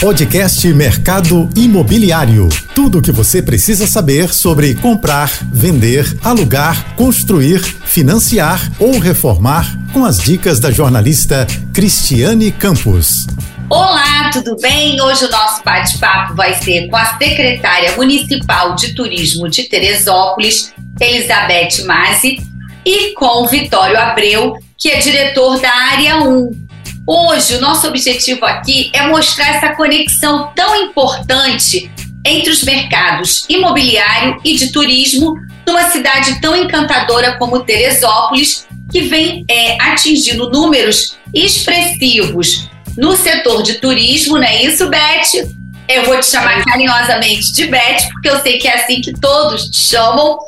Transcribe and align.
Podcast 0.00 0.66
Mercado 0.74 1.48
Imobiliário. 1.56 2.48
Tudo 2.74 2.98
o 2.98 3.02
que 3.02 3.10
você 3.10 3.40
precisa 3.40 3.86
saber 3.86 4.32
sobre 4.32 4.74
comprar, 4.74 5.30
vender, 5.52 6.18
alugar, 6.22 6.94
construir, 6.94 7.60
financiar 7.60 8.70
ou 8.78 8.98
reformar 8.98 9.66
com 9.92 10.04
as 10.04 10.18
dicas 10.18 10.60
da 10.60 10.70
jornalista 10.70 11.46
Cristiane 11.72 12.52
Campos. 12.52 13.26
Olá, 13.70 14.30
tudo 14.32 14.56
bem? 14.60 15.00
Hoje 15.00 15.24
o 15.24 15.30
nosso 15.30 15.62
bate-papo 15.64 16.34
vai 16.34 16.54
ser 16.54 16.88
com 16.88 16.96
a 16.96 17.16
secretária 17.16 17.96
municipal 17.96 18.74
de 18.74 18.94
turismo 18.94 19.48
de 19.48 19.64
Teresópolis, 19.64 20.72
Elizabeth 21.00 21.84
Mazzi, 21.86 22.38
e 22.84 23.14
com 23.14 23.42
o 23.42 23.48
Vitório 23.48 23.98
Abreu, 23.98 24.54
que 24.78 24.90
é 24.90 24.98
diretor 24.98 25.58
da 25.60 25.72
Área 25.72 26.18
1. 26.18 26.63
Hoje, 27.06 27.56
o 27.56 27.60
nosso 27.60 27.86
objetivo 27.86 28.46
aqui 28.46 28.90
é 28.94 29.06
mostrar 29.06 29.56
essa 29.56 29.74
conexão 29.74 30.50
tão 30.54 30.74
importante 30.74 31.90
entre 32.24 32.50
os 32.50 32.62
mercados 32.62 33.44
imobiliário 33.48 34.40
e 34.42 34.56
de 34.56 34.72
turismo 34.72 35.34
numa 35.66 35.90
cidade 35.90 36.40
tão 36.40 36.56
encantadora 36.56 37.36
como 37.36 37.62
Teresópolis, 37.62 38.66
que 38.90 39.02
vem 39.02 39.44
é, 39.50 39.76
atingindo 39.82 40.50
números 40.50 41.18
expressivos 41.34 42.70
no 42.96 43.16
setor 43.16 43.62
de 43.62 43.74
turismo, 43.74 44.38
não 44.38 44.44
é 44.44 44.62
isso, 44.62 44.88
Beth? 44.88 45.46
Eu 45.88 46.04
vou 46.04 46.18
te 46.18 46.26
chamar 46.26 46.64
carinhosamente 46.64 47.52
de 47.52 47.66
Beth, 47.66 48.08
porque 48.12 48.30
eu 48.30 48.40
sei 48.40 48.58
que 48.58 48.66
é 48.66 48.82
assim 48.82 49.02
que 49.02 49.12
todos 49.20 49.68
te 49.68 49.78
chamam. 49.78 50.38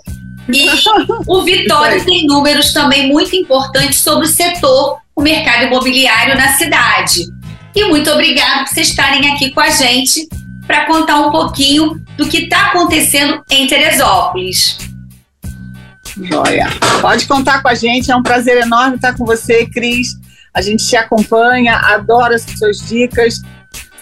E 0.49 0.69
o 1.27 1.43
Vitório 1.43 2.05
tem 2.05 2.27
números 2.27 2.73
também 2.73 3.09
muito 3.09 3.35
importantes 3.35 4.01
sobre 4.01 4.27
o 4.27 4.31
setor 4.31 4.99
o 5.17 5.23
mercado 5.23 5.65
imobiliário 5.65 6.37
na 6.37 6.53
cidade. 6.53 7.27
E 7.75 7.85
muito 7.85 8.11
obrigado 8.11 8.65
por 8.65 8.69
vocês 8.69 8.89
estarem 8.89 9.33
aqui 9.33 9.51
com 9.51 9.61
a 9.61 9.71
gente 9.71 10.29
para 10.67 10.85
contar 10.85 11.21
um 11.21 11.31
pouquinho 11.31 12.01
do 12.19 12.29
que 12.29 12.45
está 12.45 12.67
acontecendo 12.67 13.43
em 13.51 13.67
Teresópolis. 13.67 14.77
Joia. 16.17 16.69
Pode 17.01 17.27
contar 17.27 17.63
com 17.63 17.69
a 17.69 17.75
gente, 17.75 18.11
é 18.11 18.17
um 18.17 18.23
prazer 18.23 18.59
enorme 18.59 18.97
estar 18.97 19.15
com 19.15 19.25
você, 19.25 19.67
Cris. 19.67 20.15
A 20.53 20.61
gente 20.61 20.87
te 20.87 20.97
acompanha, 20.97 21.77
adora 21.77 22.35
as 22.35 22.43
suas 22.43 22.79
dicas. 22.79 23.41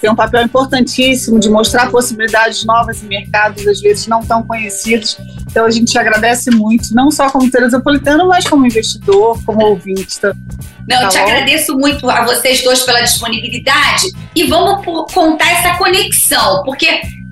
Tem 0.01 0.11
um 0.11 0.15
papel 0.15 0.43
importantíssimo 0.43 1.41
de 1.41 1.49
mostrar 1.49 1.91
possibilidades 1.91 2.65
novas 2.65 3.03
em 3.03 3.07
mercados, 3.07 3.67
às 3.67 3.81
vezes 3.81 4.07
não 4.07 4.25
tão 4.25 4.43
conhecidos. 4.43 5.17
Então 5.55 5.67
a 5.67 5.71
gente 5.71 5.93
te 5.93 5.97
agradece 5.97 6.51
muito, 6.51 6.93
não 6.93 7.13
só 7.13 7.31
como 7.31 7.49
teresopolitano, 7.49 8.27
mas 8.27 8.45
como 8.45 8.67
investidor, 8.67 9.41
como 9.45 9.65
ouvinte 9.65 10.19
também. 10.19 10.43
Não, 10.89 11.03
tá 11.03 11.09
te 11.09 11.19
bom? 11.19 11.23
agradeço 11.23 11.79
muito 11.79 12.11
a 12.11 12.25
vocês 12.25 12.65
dois 12.65 12.83
pela 12.83 13.01
disponibilidade 13.01 14.11
e 14.35 14.43
vamos 14.49 14.85
contar 15.15 15.49
essa 15.53 15.79
conexão, 15.79 16.65
porque 16.65 16.89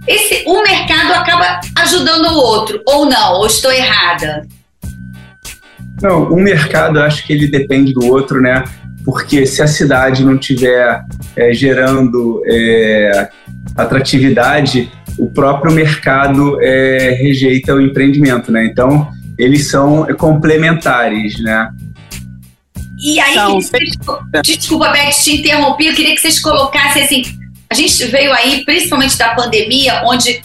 esse, 0.06 0.45
um 0.47 0.62
mercado 0.62 1.14
acaba 1.14 1.61
ajudando 1.79 2.27
o 2.27 2.37
outro, 2.37 2.81
ou 2.87 3.06
não, 3.06 3.41
ou 3.41 3.47
estou 3.48 3.73
errada? 3.73 4.47
Não, 6.01 6.33
um 6.33 6.41
mercado 6.41 7.01
acho 7.01 7.27
que 7.27 7.33
ele 7.33 7.48
depende 7.48 7.92
do 7.92 8.07
outro, 8.07 8.41
né? 8.41 8.62
Porque 9.05 9.45
se 9.47 9.61
a 9.61 9.67
cidade 9.67 10.25
não 10.25 10.39
tiver 10.39 11.05
é, 11.34 11.53
gerando 11.53 12.41
é, 12.47 13.29
atratividade, 13.77 14.92
o 15.19 15.31
próprio 15.31 15.73
mercado 15.73 16.61
é, 16.63 17.17
rejeita 17.21 17.75
o 17.75 17.81
empreendimento, 17.81 18.51
né? 18.51 18.65
Então, 18.65 19.11
eles 19.39 19.71
são 19.71 20.07
complementares, 20.17 21.41
né? 21.41 21.71
E 22.99 23.19
aí, 23.19 23.33
então, 23.33 23.61
vocês, 23.61 23.91
desculpa, 24.45 24.89
Beth, 24.91 25.11
te 25.11 25.37
interrompi, 25.37 25.87
eu 25.87 25.95
queria 25.95 26.15
que 26.15 26.21
vocês 26.21 26.39
colocassem 26.39 27.03
assim, 27.03 27.23
a 27.69 27.75
gente 27.75 28.05
veio 28.05 28.33
aí, 28.33 28.65
principalmente 28.65 29.19
da 29.19 29.35
pandemia, 29.35 30.03
onde 30.05 30.41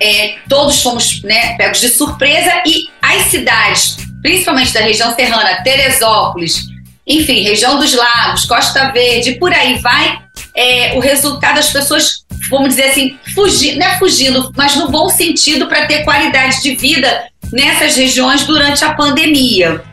é, 0.00 0.36
todos 0.48 0.82
fomos 0.82 1.22
né, 1.22 1.56
pegos 1.56 1.80
de 1.80 1.88
surpresa 1.88 2.62
e 2.64 2.88
as 3.02 3.24
cidades, 3.24 3.96
principalmente 4.22 4.72
da 4.72 4.80
região 4.80 5.14
serrana, 5.14 5.62
Teresópolis, 5.62 6.68
enfim, 7.06 7.42
região 7.42 7.78
dos 7.78 7.94
lagos, 7.94 8.44
Costa 8.44 8.90
Verde, 8.92 9.32
por 9.34 9.52
aí 9.52 9.78
vai, 9.78 10.18
é, 10.58 10.96
o 10.96 11.00
resultado 11.00 11.54
das 11.54 11.70
pessoas, 11.70 12.24
vamos 12.50 12.70
dizer 12.70 12.90
assim, 12.90 13.16
fugindo, 13.32 13.78
não 13.78 13.86
é 13.86 13.98
fugindo, 13.98 14.52
mas 14.56 14.74
no 14.74 14.90
bom 14.90 15.08
sentido 15.08 15.68
para 15.68 15.86
ter 15.86 16.02
qualidade 16.02 16.60
de 16.60 16.74
vida 16.74 17.28
nessas 17.52 17.94
regiões 17.94 18.44
durante 18.44 18.84
a 18.84 18.92
pandemia. 18.94 19.84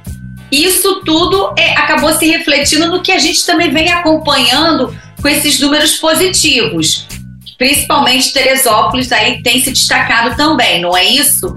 Isso 0.52 1.02
tudo 1.06 1.54
é, 1.58 1.74
acabou 1.74 2.12
se 2.14 2.26
refletindo 2.28 2.88
no 2.88 3.04
que 3.04 3.12
a 3.12 3.20
gente 3.20 3.46
também 3.46 3.72
vem 3.72 3.92
acompanhando 3.92 4.96
com 5.22 5.28
esses 5.28 5.60
números 5.60 5.98
positivos. 5.98 7.08
Principalmente 7.60 8.34
Teresópolis 8.34 9.12
aí 9.12 9.44
tem 9.44 9.62
se 9.62 9.72
destacado 9.72 10.36
também, 10.36 10.82
não 10.82 10.98
é 10.98 11.06
isso? 11.06 11.56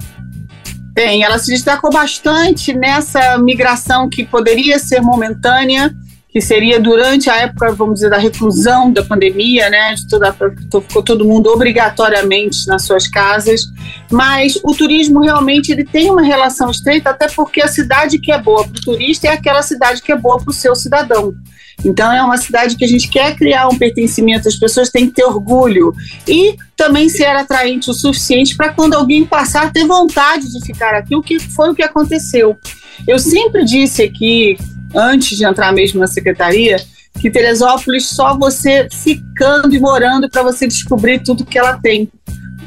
Tem, 0.94 1.22
ela 1.22 1.38
se 1.38 1.50
destacou 1.50 1.91
bastante 1.91 2.74
nessa 2.74 3.38
migração 3.38 4.08
que 4.08 4.24
poderia 4.24 4.78
ser 4.78 5.00
momentânea, 5.00 5.94
que 6.31 6.41
seria 6.41 6.78
durante 6.78 7.31
a 7.31 7.37
época, 7.37 7.72
vamos 7.72 7.94
dizer, 7.94 8.11
da 8.11 8.19
reclusão 8.19 8.93
da 8.93 9.03
pandemia, 9.03 9.71
né? 9.71 9.94
De 9.94 10.06
toda, 10.06 10.33
ficou 10.33 11.03
todo 11.03 11.25
mundo 11.25 11.49
obrigatoriamente 11.49 12.66
nas 12.66 12.84
suas 12.84 13.09
casas. 13.09 13.62
Mas 14.11 14.59
o 14.62 14.75
turismo 14.75 15.21
realmente 15.21 15.72
ele 15.72 15.84
tem 15.84 16.11
uma 16.11 16.22
relação 16.22 16.71
estreita, 16.71 17.11
até 17.11 17.28
porque 17.28 17.62
a 17.62 17.69
cidade 17.69 18.19
que 18.19 18.31
é 18.31 18.39
boa 18.39 18.66
para 18.66 18.78
o 18.78 18.81
turista 18.81 19.27
é 19.27 19.31
aquela 19.31 19.62
cidade 19.62 20.03
que 20.03 20.12
é 20.12 20.16
boa 20.16 20.37
para 20.37 20.50
o 20.50 20.55
seu 20.55 20.77
cidadão. 20.77 21.34
Então 21.84 22.12
é 22.12 22.22
uma 22.22 22.37
cidade 22.37 22.77
que 22.77 22.84
a 22.84 22.89
gente 22.89 23.09
quer 23.09 23.37
criar 23.37 23.69
um 23.69 23.78
pertencimento, 23.78 24.49
as 24.49 24.56
pessoas 24.56 24.91
têm 24.91 25.06
que 25.06 25.15
ter 25.15 25.25
orgulho 25.25 25.95
e 26.27 26.56
também 26.77 27.09
ser 27.09 27.27
atraente 27.27 27.89
o 27.89 27.95
suficiente 27.95 28.56
para 28.56 28.72
quando 28.72 28.95
alguém 28.95 29.25
passar 29.25 29.72
ter 29.72 29.87
vontade 29.87 30.53
de 30.53 30.66
ficar 30.66 30.95
aqui, 30.95 31.15
o 31.15 31.22
que 31.22 31.39
foi 31.39 31.71
o 31.71 31.75
que 31.75 31.83
aconteceu. 31.83 32.59
Eu 33.06 33.19
sempre 33.19 33.65
disse 33.65 34.03
aqui 34.03 34.59
antes 34.94 35.37
de 35.37 35.44
entrar 35.44 35.72
mesmo 35.72 36.00
na 36.00 36.06
secretaria, 36.06 36.76
que 37.21 37.31
Teresópolis 37.31 38.09
só 38.09 38.37
você 38.37 38.88
ficando 38.91 39.75
e 39.75 39.81
morando 39.81 40.28
para 40.28 40.43
você 40.43 40.66
descobrir 40.66 41.22
tudo 41.22 41.44
que 41.44 41.59
ela 41.59 41.78
tem. 41.78 42.09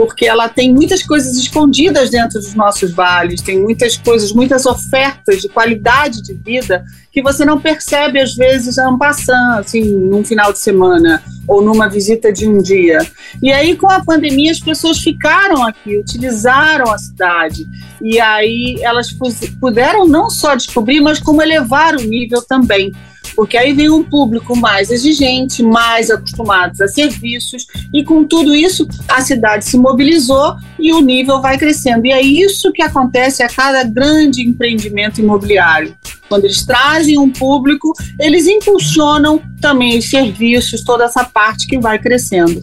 Porque 0.02 0.26
ela 0.26 0.50
tem 0.50 0.74
muitas 0.74 1.04
coisas 1.04 1.38
escondidas 1.38 2.10
dentro 2.10 2.40
dos 2.40 2.56
nossos 2.56 2.92
vales, 2.92 3.40
tem 3.40 3.62
muitas 3.62 3.96
coisas, 3.98 4.32
muitas 4.32 4.66
ofertas 4.66 5.44
de 5.44 5.48
qualidade 5.48 6.24
de 6.24 6.34
vida 6.34 6.84
que 7.12 7.22
você 7.22 7.46
não 7.46 7.62
percebe 7.62 8.20
às 8.20 8.34
vezes 8.34 8.78
não 8.78 8.98
passando 8.98 9.60
assim, 9.60 9.84
num 9.84 10.26
final 10.26 10.52
de 10.52 10.58
semana 10.58 11.22
ou 11.48 11.62
numa 11.62 11.88
visita 11.88 12.34
de 12.34 12.48
um 12.48 12.60
dia. 12.64 13.06
E 13.44 13.52
aí, 13.52 13.76
com 13.76 13.92
a 13.92 14.04
pandemia, 14.04 14.52
as 14.52 14.60
pessoas 14.60 14.98
ficaram 14.98 15.64
aqui, 15.68 15.96
utilizaram 16.00 16.92
a 16.92 16.98
cidade. 16.98 17.68
E 18.02 18.20
aí 18.20 18.78
elas 18.82 19.16
puderam 19.60 20.08
não 20.08 20.32
só 20.32 20.56
descobrir, 20.56 21.00
mas 21.00 21.20
como 21.20 21.44
elevar 21.44 21.94
o 21.94 22.02
nível 22.02 22.42
também 22.42 22.92
porque 23.42 23.58
aí 23.58 23.74
vem 23.74 23.90
um 23.90 24.04
público 24.04 24.56
mais 24.56 24.92
exigente, 24.92 25.64
mais 25.64 26.12
acostumado 26.12 26.80
a 26.80 26.88
serviços, 26.88 27.66
e 27.92 28.04
com 28.04 28.24
tudo 28.24 28.54
isso 28.54 28.88
a 29.08 29.20
cidade 29.20 29.66
se 29.66 29.80
mobilizou 29.80 30.58
e 30.78 30.94
o 30.94 31.02
nível 31.02 31.42
vai 31.42 31.58
crescendo. 31.58 32.06
E 32.06 32.12
é 32.12 32.22
isso 32.22 32.72
que 32.72 32.84
acontece 32.84 33.42
a 33.42 33.50
cada 33.50 33.84
grande 33.84 34.48
empreendimento 34.48 35.20
imobiliário. 35.20 35.98
Quando 36.30 36.46
eles 36.46 36.64
trazem 36.64 37.18
um 37.18 37.32
público, 37.32 37.92
eles 38.20 38.46
impulsionam 38.46 39.42
também 39.60 39.98
os 39.98 40.08
serviços, 40.08 40.84
toda 40.84 41.06
essa 41.06 41.24
parte 41.24 41.66
que 41.66 41.80
vai 41.80 41.98
crescendo. 41.98 42.62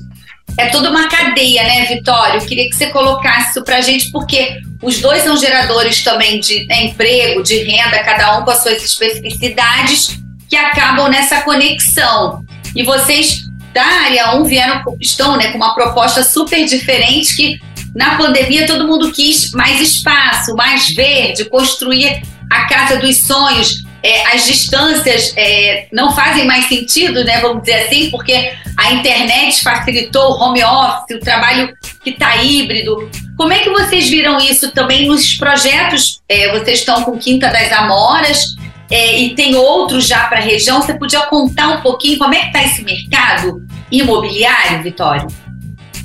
É 0.56 0.68
toda 0.68 0.90
uma 0.90 1.08
cadeia, 1.08 1.64
né, 1.64 1.86
Vitório? 1.86 2.40
Eu 2.40 2.46
queria 2.46 2.70
que 2.70 2.76
você 2.76 2.86
colocasse 2.90 3.50
isso 3.50 3.64
pra 3.64 3.80
gente, 3.80 4.12
porque 4.12 4.60
os 4.80 5.00
dois 5.00 5.24
são 5.24 5.36
geradores 5.36 6.04
também 6.04 6.38
de 6.38 6.66
né, 6.66 6.84
emprego, 6.84 7.42
de 7.42 7.64
renda, 7.64 7.98
cada 8.04 8.38
um 8.38 8.44
com 8.44 8.52
as 8.52 8.62
suas 8.62 8.80
especificidades, 8.80 10.20
que 10.48 10.56
acabam 10.56 11.08
nessa 11.08 11.42
conexão. 11.42 12.44
E 12.74 12.82
vocês 12.82 13.48
da 13.72 13.84
área 13.84 14.34
1 14.36 14.44
vieram, 14.44 14.82
estão 15.00 15.36
né, 15.36 15.52
com 15.52 15.58
uma 15.58 15.74
proposta 15.74 16.22
super 16.22 16.64
diferente 16.64 17.36
que 17.36 17.60
na 17.94 18.16
pandemia 18.16 18.66
todo 18.66 18.86
mundo 18.86 19.12
quis 19.12 19.50
mais 19.52 19.80
espaço, 19.80 20.54
mais 20.54 20.88
verde, 20.90 21.44
construir 21.46 22.22
a 22.50 22.66
casa 22.66 22.96
dos 22.96 23.18
sonhos, 23.18 23.84
é, 24.02 24.26
as 24.28 24.46
distâncias 24.46 25.34
é, 25.36 25.88
não 25.92 26.14
fazem 26.14 26.46
mais 26.46 26.66
sentido, 26.66 27.24
né? 27.24 27.40
Vamos 27.40 27.62
dizer 27.62 27.86
assim, 27.86 28.10
porque 28.10 28.52
a 28.76 28.92
internet 28.92 29.62
facilitou 29.62 30.32
o 30.32 30.40
home 30.40 30.62
office, 30.62 31.16
o 31.16 31.20
trabalho 31.20 31.76
que 32.02 32.10
está 32.10 32.36
híbrido. 32.36 33.10
Como 33.36 33.52
é 33.52 33.58
que 33.58 33.70
vocês 33.70 34.08
viram 34.08 34.38
isso 34.38 34.70
também 34.70 35.06
nos 35.06 35.34
projetos? 35.34 36.20
É, 36.28 36.56
vocês 36.56 36.78
estão 36.78 37.02
com 37.02 37.18
Quinta 37.18 37.48
das 37.48 37.72
Amoras 37.72 38.56
é, 38.90 39.20
e 39.20 39.34
tem 39.34 39.54
outros 39.54 40.06
já 40.06 40.24
para 40.24 40.38
a 40.38 40.42
região. 40.42 40.80
Você 40.80 40.94
podia 40.94 41.22
contar 41.26 41.68
um 41.68 41.80
pouquinho 41.80 42.18
como 42.18 42.34
é 42.34 42.38
que 42.38 42.46
está 42.46 42.64
esse 42.64 42.82
mercado 42.82 43.62
imobiliário, 43.90 44.82
Vitório? 44.82 45.26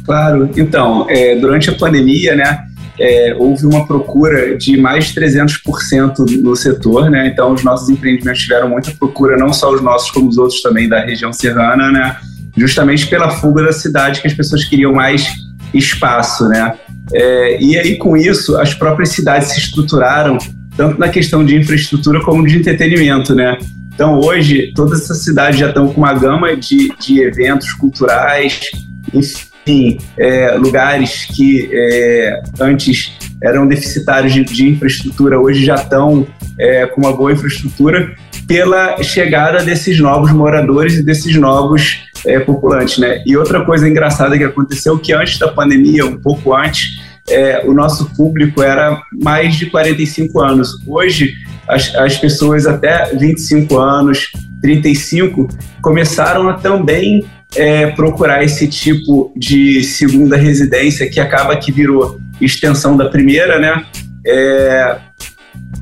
Claro. 0.06 0.50
Então, 0.57 1.06
é, 1.09 1.35
durante 1.35 1.69
a 1.69 1.74
pandemia, 1.74 2.35
né? 2.35 2.65
é, 3.00 3.35
houve 3.38 3.65
uma 3.65 3.88
procura 3.88 4.57
de 4.57 4.77
mais 4.77 5.06
de 5.06 5.19
300% 5.19 6.41
no 6.41 6.56
setor, 6.56 7.09
né? 7.09 7.27
Então, 7.27 7.53
os 7.53 7.63
nossos 7.63 7.89
empreendimentos 7.89 8.41
tiveram 8.41 8.69
muita 8.69 8.91
procura, 8.91 9.36
não 9.36 9.51
só 9.51 9.71
os 9.74 9.81
nossos, 9.81 10.12
como 10.12 10.29
os 10.29 10.38
outros 10.38 10.62
também 10.62 10.88
da 10.88 11.00
região 11.00 11.33
serrana, 11.33 11.91
né? 11.91 12.18
justamente 12.56 13.07
pela 13.07 13.31
fuga 13.31 13.63
da 13.63 13.74
cidade, 13.74 14.21
que 14.21 14.27
as 14.27 14.33
pessoas 14.33 14.63
queriam 14.63 14.94
mais 14.94 15.27
espaço, 15.74 16.47
né? 16.47 16.75
É, 17.12 17.62
e 17.62 17.77
aí, 17.77 17.97
com 17.97 18.15
isso, 18.15 18.56
as 18.57 18.74
próprias 18.74 19.09
cidades 19.09 19.50
se 19.50 19.59
estruturaram, 19.59 20.38
tanto 20.75 21.00
na 21.00 21.10
questão 21.10 21.46
de 21.46 21.56
infraestrutura 21.56 22.22
como 22.22 22.46
de 22.46 22.58
entretenimento, 22.58 23.36
né? 23.36 23.58
Então, 23.94 24.20
hoje, 24.20 24.72
todas 24.75 25.04
essas 25.04 25.24
cidades 25.24 25.60
já 25.60 25.68
estão 25.68 25.88
com 25.88 26.02
uma 26.02 26.14
gama 26.14 26.56
de, 26.56 26.92
de 27.00 27.22
eventos 27.22 27.74
culturais, 27.74 28.72
enfim, 29.14 30.00
é, 30.18 30.56
lugares 30.56 31.25
que 31.25 31.70
é, 31.72 32.42
antes 32.60 33.14
eram 33.42 33.68
deficitários 33.68 34.34
de, 34.34 34.44
de, 34.44 34.68
infraestrutura, 34.70 35.40
hoje 35.40 35.64
já 35.64 35.75
estão 35.75 36.25
é, 36.58 36.88
com 36.88 37.02
uma 37.02 37.16
boa 37.16 37.31
infraestrutura 37.31 38.16
pela 38.48 39.02
chegada 39.04 39.64
desses 39.64 40.00
novos 40.00 40.31
moradores 40.31 40.96
e 40.96 41.04
desses 41.04 41.36
novos 41.36 42.04
é, 42.25 42.40
populantes, 42.40 42.98
né? 42.98 43.22
E 43.25 43.38
outra 43.38 43.64
coisa 43.64 43.88
engraçada 43.88 44.38
que 44.38 44.44
aconteceu 44.44 44.98
que 44.98 45.14
antes 45.14 45.38
da 45.38 45.50
pandemia, 45.50 46.06
um 46.06 46.18
pouco 46.18 46.56
antes, 46.56 47.00
é, 47.30 47.64
o 47.66 47.74
nosso 47.74 48.14
público 48.16 48.62
era 48.62 49.02
mais 49.12 49.56
de 49.56 49.68
45 49.68 50.40
anos. 50.42 50.78
Hoje, 50.86 51.34
as, 51.68 51.94
as 51.96 52.18
pessoas 52.18 52.66
até 52.66 53.14
25 53.16 53.78
anos, 53.78 54.31
35, 54.62 55.48
começaram 55.81 56.50
a 56.50 56.54
também 56.54 57.25
é, 57.56 57.88
procurar 57.88 58.44
esse 58.44 58.68
tipo 58.68 59.31
de 59.36 59.84
segunda 59.84 60.36
residência, 60.36 61.10
que 61.10 61.20
acaba 61.20 61.56
que 61.56 61.72
virou 61.72 62.20
extensão 62.42 62.98
da 62.98 63.10
primeira, 63.10 63.60
né? 63.60 63.86
É, 64.25 64.98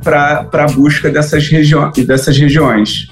para 0.04 0.48
a 0.54 0.68
busca 0.68 1.10
dessas, 1.10 1.48
regi 1.48 1.76
dessas 2.06 2.38
regiões. 2.38 3.08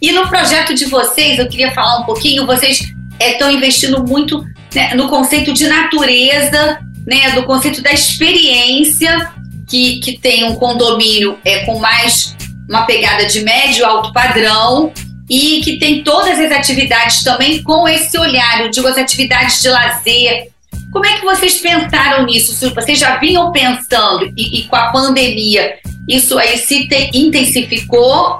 E 0.00 0.12
no 0.12 0.28
projeto 0.28 0.74
de 0.74 0.84
vocês, 0.86 1.38
eu 1.38 1.48
queria 1.48 1.72
falar 1.72 2.00
um 2.00 2.04
pouquinho, 2.04 2.46
vocês 2.46 2.92
estão 3.20 3.48
é, 3.48 3.52
investindo 3.52 4.04
muito 4.06 4.44
né, 4.74 4.94
no 4.94 5.08
conceito 5.08 5.52
de 5.52 5.66
natureza, 5.66 6.78
né, 7.06 7.30
do 7.32 7.44
conceito 7.44 7.82
da 7.82 7.92
experiência, 7.92 9.32
que, 9.68 10.00
que 10.00 10.18
tem 10.18 10.44
um 10.44 10.56
condomínio 10.56 11.38
é, 11.44 11.64
com 11.64 11.78
mais 11.78 12.36
uma 12.68 12.84
pegada 12.84 13.26
de 13.26 13.42
médio 13.42 13.86
alto 13.86 14.12
padrão 14.12 14.92
e 15.28 15.60
que 15.62 15.78
tem 15.78 16.02
todas 16.02 16.38
as 16.38 16.52
atividades 16.52 17.22
também 17.22 17.62
com 17.62 17.88
esse 17.88 18.18
olhar, 18.18 18.60
eu 18.60 18.70
digo 18.70 18.86
as 18.86 18.96
atividades 18.96 19.60
de 19.62 19.68
lazer. 19.68 20.48
Como 20.92 21.04
é 21.04 21.14
que 21.14 21.24
vocês 21.24 21.58
pensaram 21.58 22.24
nisso? 22.24 22.70
Vocês 22.74 22.98
já 22.98 23.16
vinham 23.16 23.52
pensando 23.52 24.32
e, 24.36 24.60
e 24.60 24.64
com 24.64 24.76
a 24.76 24.90
pandemia 24.90 25.78
isso 26.08 26.38
aí 26.38 26.56
se 26.56 26.86
te, 26.86 27.10
intensificou 27.14 28.38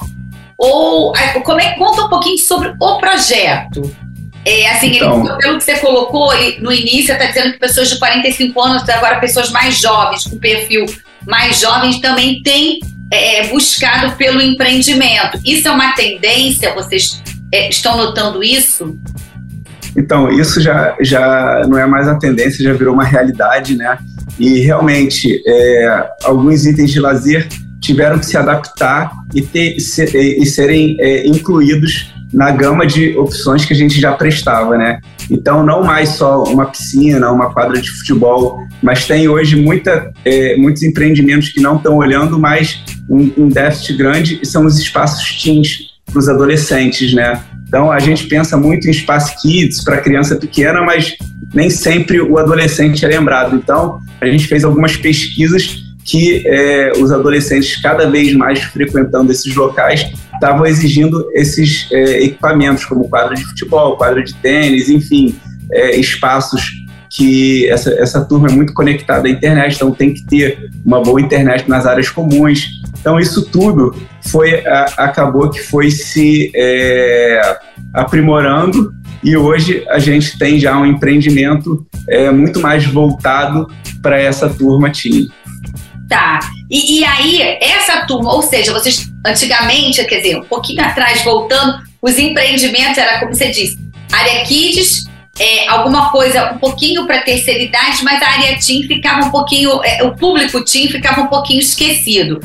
ou 0.57 1.13
como 1.45 1.61
é, 1.61 1.73
conta 1.73 2.05
um 2.05 2.09
pouquinho 2.09 2.39
sobre 2.39 2.73
o 2.81 2.99
projeto. 2.99 3.95
É, 4.47 4.71
assim, 4.71 4.95
então, 4.95 5.27
ele, 5.27 5.37
pelo 5.39 5.59
que 5.59 5.65
você 5.65 5.77
colocou 5.79 6.33
no 6.61 6.73
início, 6.73 7.13
está 7.13 7.27
dizendo 7.27 7.55
que 7.55 7.59
pessoas 7.59 7.91
de 7.91 7.99
45 7.99 8.63
anos, 8.63 8.89
agora 8.89 9.19
pessoas 9.19 9.51
mais 9.51 9.81
jovens, 9.81 10.23
com 10.23 10.39
perfil 10.39 10.87
mais 11.27 11.59
jovens, 11.59 11.99
também 11.99 12.41
têm 12.45 12.79
é, 13.11 13.49
buscado 13.49 14.15
pelo 14.15 14.41
empreendimento. 14.41 15.41
Isso 15.45 15.67
é 15.67 15.71
uma 15.73 15.95
tendência? 15.95 16.73
Vocês 16.75 17.21
é, 17.53 17.69
estão 17.69 17.97
notando 17.97 18.41
isso? 18.45 18.97
Então, 19.97 20.31
isso 20.31 20.61
já, 20.61 20.97
já 21.01 21.65
não 21.67 21.77
é 21.77 21.87
mais 21.87 22.07
a 22.07 22.15
tendência, 22.17 22.63
já 22.63 22.73
virou 22.73 22.95
uma 22.95 23.05
realidade, 23.05 23.75
né? 23.75 23.99
E 24.39 24.61
realmente, 24.61 25.43
é, 25.45 26.09
alguns 26.23 26.65
itens 26.65 26.93
de 26.93 27.01
lazer 27.01 27.49
tiveram 27.81 28.17
que 28.17 28.27
se 28.27 28.37
adaptar 28.37 29.11
e, 29.35 29.43
ter, 29.43 29.77
e 29.77 30.47
serem 30.47 30.97
é, 31.01 31.27
incluídos 31.27 32.15
na 32.33 32.51
gama 32.51 32.87
de 32.87 33.17
opções 33.17 33.65
que 33.65 33.73
a 33.73 33.77
gente 33.77 34.01
já 34.01 34.13
prestava, 34.13 34.77
né? 34.77 35.01
Então, 35.31 35.65
não 35.65 35.83
mais 35.83 36.11
só 36.11 36.45
uma 36.45 36.67
piscina, 36.67 37.31
uma 37.31 37.53
quadra 37.53 37.81
de 37.81 37.91
futebol, 37.91 38.59
mas 38.83 39.07
tem 39.07 39.29
hoje 39.29 39.57
muita, 39.57 40.13
é, 40.25 40.57
muitos 40.57 40.83
empreendimentos 40.83 41.49
que 41.49 41.61
não 41.61 41.77
estão 41.77 41.97
olhando 41.97 42.39
mais 42.39 42.83
um, 43.09 43.33
um 43.37 43.49
déficit 43.49 43.97
grande 43.97 44.41
são 44.45 44.65
os 44.65 44.79
espaços 44.79 45.43
teens 45.43 45.97
para 46.05 46.19
os 46.19 46.29
adolescentes, 46.29 47.13
né? 47.13 47.41
Então, 47.67 47.91
a 47.91 47.99
gente 47.99 48.27
pensa 48.27 48.57
muito 48.57 48.87
em 48.87 48.91
espaço 48.91 49.35
kids 49.43 49.83
para 49.83 49.99
criança 49.99 50.37
pequena, 50.37 50.83
mas 50.83 51.17
nem 51.53 51.69
sempre 51.69 52.21
o 52.21 52.39
adolescente 52.39 53.05
é 53.05 53.09
lembrado. 53.09 53.57
Então, 53.57 54.01
a 54.21 54.27
gente 54.27 54.47
fez 54.47 54.65
algumas 54.65 54.97
pesquisas 54.97 55.85
que 56.05 56.45
é, 56.47 56.93
os 56.99 57.11
adolescentes 57.11 57.81
cada 57.83 58.09
vez 58.09 58.33
mais 58.33 58.63
frequentando 58.63 59.33
esses 59.33 59.53
locais 59.57 60.09
estavam 60.37 60.65
exigindo 60.65 61.29
esses 61.33 61.89
é, 61.93 62.25
equipamentos, 62.25 62.85
como 62.85 63.09
quadra 63.09 63.35
de 63.35 63.45
futebol, 63.45 63.97
quadra 63.97 64.23
de 64.23 64.35
tênis, 64.35 64.89
enfim, 64.89 65.39
é, 65.73 65.97
espaços 65.97 66.63
que 67.11 67.69
essa, 67.69 67.91
essa 67.95 68.25
turma 68.25 68.49
é 68.49 68.53
muito 68.53 68.75
conectada 68.75 69.27
à 69.27 69.31
internet, 69.31 69.77
então 69.77 69.91
tem 69.91 70.13
que 70.13 70.25
ter 70.27 70.71
uma 70.85 71.01
boa 71.01 71.21
internet 71.21 71.69
nas 71.69 71.87
áreas 71.87 72.11
comuns. 72.11 72.69
Então 73.01 73.19
isso 73.19 73.49
tudo 73.51 73.95
foi 74.23 74.67
a, 74.67 74.85
acabou 74.99 75.49
que 75.51 75.61
foi 75.61 75.91
se 75.91 76.51
é, 76.55 77.59
aprimorando 77.95 78.93
e 79.23 79.37
hoje 79.37 79.85
a 79.89 79.99
gente 79.99 80.39
tem 80.39 80.59
já 80.59 80.77
um 80.79 80.85
empreendimento 80.85 81.87
é, 82.09 82.31
muito 82.31 82.61
mais 82.61 82.85
voltado 82.87 83.67
para 84.03 84.21
essa 84.21 84.49
turma 84.49 84.91
teen. 84.91 85.29
Tá. 86.09 86.39
E, 86.71 87.01
e, 87.01 87.05
aí, 87.05 87.41
essa 87.61 88.07
turma, 88.07 88.33
ou 88.33 88.43
seja, 88.43 88.73
vocês 88.73 89.11
antigamente, 89.27 90.05
quer 90.05 90.17
dizer, 90.17 90.37
um 90.37 90.45
pouquinho 90.45 90.83
atrás, 90.83 91.23
voltando, 91.23 91.79
os 92.01 92.19
empreendimentos 92.19 92.99
era 92.99 93.19
como 93.19 93.35
você 93.35 93.51
disse, 93.51 93.79
área 94.13 94.45
kids, 94.45 95.07
é, 95.39 95.69
alguma 95.69 96.11
coisa 96.11 96.53
um 96.53 96.59
pouquinho 96.59 97.07
para 97.07 97.21
terceira 97.21 97.63
idade, 97.63 98.03
mas 98.03 98.23
a 98.23 98.29
área 98.29 98.59
teen 98.59 98.87
ficava 98.87 99.27
um 99.27 99.31
pouquinho, 99.31 99.83
é, 99.85 100.03
o 100.03 100.17
público 100.17 100.65
teen 100.65 100.89
ficava 100.89 101.21
um 101.21 101.27
pouquinho 101.27 101.61
esquecido. 101.61 102.41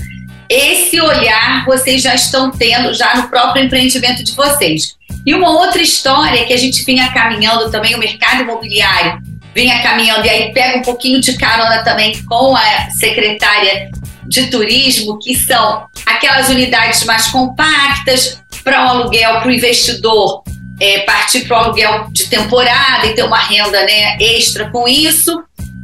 Esse 0.49 0.99
olhar 0.99 1.63
vocês 1.65 2.01
já 2.01 2.13
estão 2.13 2.51
tendo 2.51 2.93
já 2.93 3.15
no 3.15 3.29
próprio 3.29 3.63
empreendimento 3.63 4.21
de 4.23 4.33
vocês. 4.33 4.97
E 5.25 5.33
uma 5.33 5.49
outra 5.49 5.81
história 5.81 6.45
que 6.45 6.51
a 6.51 6.57
gente 6.57 6.83
vinha 6.83 7.09
caminhando 7.13 7.71
também, 7.71 7.95
o 7.95 7.99
mercado 7.99 8.41
imobiliário 8.41 9.21
vinha 9.55 9.81
caminhando, 9.81 10.25
e 10.25 10.29
aí 10.29 10.53
pega 10.53 10.77
um 10.77 10.81
pouquinho 10.81 11.19
de 11.19 11.37
carona 11.37 11.83
também 11.83 12.13
com 12.25 12.55
a 12.55 12.89
secretária 12.91 13.89
de 14.31 14.47
turismo, 14.47 15.19
que 15.19 15.35
são 15.35 15.85
aquelas 16.05 16.49
unidades 16.49 17.03
mais 17.03 17.27
compactas 17.27 18.41
para 18.63 18.85
um 18.85 18.87
aluguel, 18.87 19.39
para 19.39 19.49
o 19.49 19.51
investidor 19.51 20.41
é, 20.79 20.99
partir 21.01 21.41
para 21.41 21.57
o 21.57 21.63
aluguel 21.65 22.07
de 22.11 22.27
temporada 22.27 23.05
e 23.05 23.13
ter 23.13 23.23
uma 23.23 23.39
renda 23.39 23.85
né, 23.85 24.17
extra 24.19 24.69
com 24.71 24.87
isso, 24.87 25.43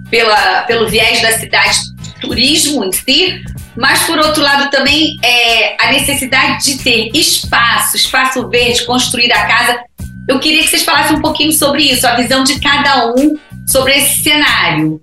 pela, 0.09 0.61
pelo 0.61 0.87
viés 0.87 1.21
da 1.21 1.33
cidade 1.33 1.77
turismo 2.21 2.83
em 2.83 2.91
si, 2.91 3.43
mas 3.75 4.03
por 4.03 4.17
outro 4.17 4.41
lado 4.41 4.71
também 4.71 5.17
é, 5.23 5.75
a 5.79 5.91
necessidade 5.91 6.65
de 6.65 6.83
ter 6.83 7.11
espaço, 7.13 7.95
espaço 7.95 8.47
verde, 8.49 8.85
construir 8.85 9.31
a 9.31 9.45
casa. 9.45 9.79
Eu 10.27 10.39
queria 10.39 10.63
que 10.63 10.69
vocês 10.69 10.83
falassem 10.83 11.17
um 11.17 11.21
pouquinho 11.21 11.51
sobre 11.51 11.83
isso, 11.83 12.07
a 12.07 12.15
visão 12.15 12.43
de 12.43 12.59
cada 12.59 13.13
um 13.13 13.37
sobre 13.67 13.93
esse 13.93 14.23
cenário. 14.23 14.99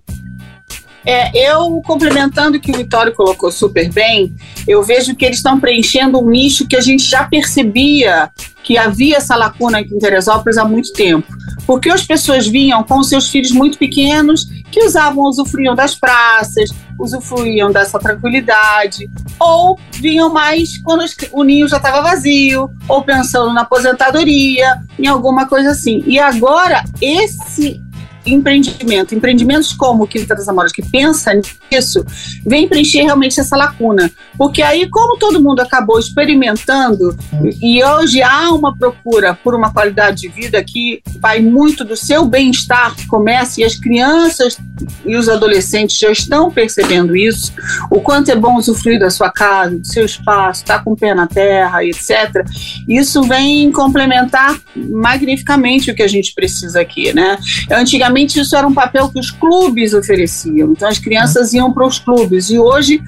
É, 1.05 1.31
eu, 1.51 1.83
complementando 1.85 2.57
o 2.57 2.61
que 2.61 2.71
o 2.71 2.77
Vitório 2.77 3.15
colocou 3.15 3.53
super 3.53 3.93
bem, 3.93 4.35
eu 4.67 4.83
vejo 4.83 5.15
que 5.15 5.25
eles 5.25 5.39
estão 5.39 5.61
preenchendo 5.61 6.19
um 6.19 6.31
nicho 6.31 6.67
que 6.67 6.77
a 6.77 6.81
gente 6.81 7.05
já 7.05 7.25
percebia 7.25 8.31
que 8.65 8.79
havia 8.79 9.19
essa 9.19 9.37
lacuna 9.37 9.79
aqui 9.81 9.95
em 9.95 9.99
Teresópolis 9.99 10.57
há 10.57 10.65
muito 10.65 10.93
tempo. 10.95 11.27
Porque 11.67 11.91
as 11.91 12.03
pessoas 12.03 12.47
vinham 12.47 12.83
com 12.83 13.03
seus 13.03 13.29
filhos 13.29 13.53
muito 13.53 13.79
pequenos, 13.79 14.47
que 14.73 14.83
usavam, 14.83 15.25
usufruíam 15.25 15.75
das 15.75 15.95
praças, 15.95 16.71
usufruíam 16.99 17.71
dessa 17.71 17.99
tranquilidade, 17.99 19.11
ou 19.39 19.79
vinham 19.93 20.33
mais 20.33 20.79
quando 20.79 21.05
o 21.33 21.45
ninho 21.45 21.69
já 21.69 21.77
estava 21.77 22.01
vazio, 22.01 22.71
ou 22.89 23.03
pensando 23.03 23.53
na 23.53 23.63
aposentadoria, 23.63 24.81
em 24.99 25.07
alguma 25.07 25.47
coisa 25.47 25.71
assim. 25.71 26.03
E 26.07 26.19
agora, 26.19 26.83
esse 27.01 27.81
empreendimento, 28.27 29.15
empreendimentos 29.15 29.73
como 29.73 30.05
o 30.05 30.07
Quinta 30.07 30.35
das 30.35 30.49
Amoras, 30.49 30.73
que 30.73 30.83
pensa 30.83 31.33
nisso, 31.71 32.05
vem 32.45 32.69
preencher 32.69 33.03
realmente 33.03 33.39
essa 33.41 33.57
lacuna. 33.57 34.11
Porque 34.37 34.63
aí, 34.63 34.89
como 34.89 35.19
todo 35.19 35.43
mundo 35.43 35.61
acabou 35.61 35.99
experimentando, 35.99 37.17
e 37.63 37.83
hoje 37.85 38.23
há 38.23 38.51
uma 38.51 38.77
procura 38.77 39.35
por 39.35 39.55
uma 39.55 39.73
qualidade 39.73 40.23
de 40.23 40.29
vida 40.29 40.63
que 40.63 41.03
vai 41.21 41.41
muito 41.41 41.85
do 41.85 41.97
seu 41.97 42.25
bem-estar, 42.25 42.95
começa, 43.09 43.61
e 43.61 43.65
as 43.65 43.75
crianças 43.75 44.59
e 45.05 45.17
os 45.17 45.29
adolescentes 45.29 45.99
já 45.99 46.11
estão 46.11 46.51
percebendo 46.51 47.17
isso, 47.17 47.53
o 47.91 48.01
quanto 48.01 48.31
é 48.31 48.37
bom 48.37 48.57
usufruir 48.57 48.99
da 48.99 49.11
sua 49.11 49.31
casa, 49.31 49.79
do 49.79 49.87
seu 49.87 50.05
espaço, 50.05 50.63
estar 50.63 50.79
tá 50.79 50.85
com 50.85 50.93
o 50.93 50.97
pé 50.97 51.15
na 51.15 51.27
terra, 51.27 51.85
etc. 51.85 52.45
Isso 52.89 53.23
vem 53.23 53.71
complementar 53.71 54.59
magnificamente 54.77 55.91
o 55.91 55.95
que 55.95 56.03
a 56.03 56.09
gente 56.09 56.35
precisa 56.35 56.81
aqui, 56.81 57.13
né? 57.13 57.39
Antigamente, 57.71 58.41
isso 58.41 58.57
era 58.57 58.67
um 58.67 58.75
papel 58.75 59.09
que 59.09 59.19
os 59.19 59.31
clubes 59.31 59.95
ofereciam. 59.95 60.73
Então 60.73 60.89
as 60.89 60.99
crianças 60.99 61.53
iam 61.53 61.73
para 61.73 61.87
os 61.87 61.99
clubes 61.99 62.51
e 62.51 62.59
hoje 62.59 63.03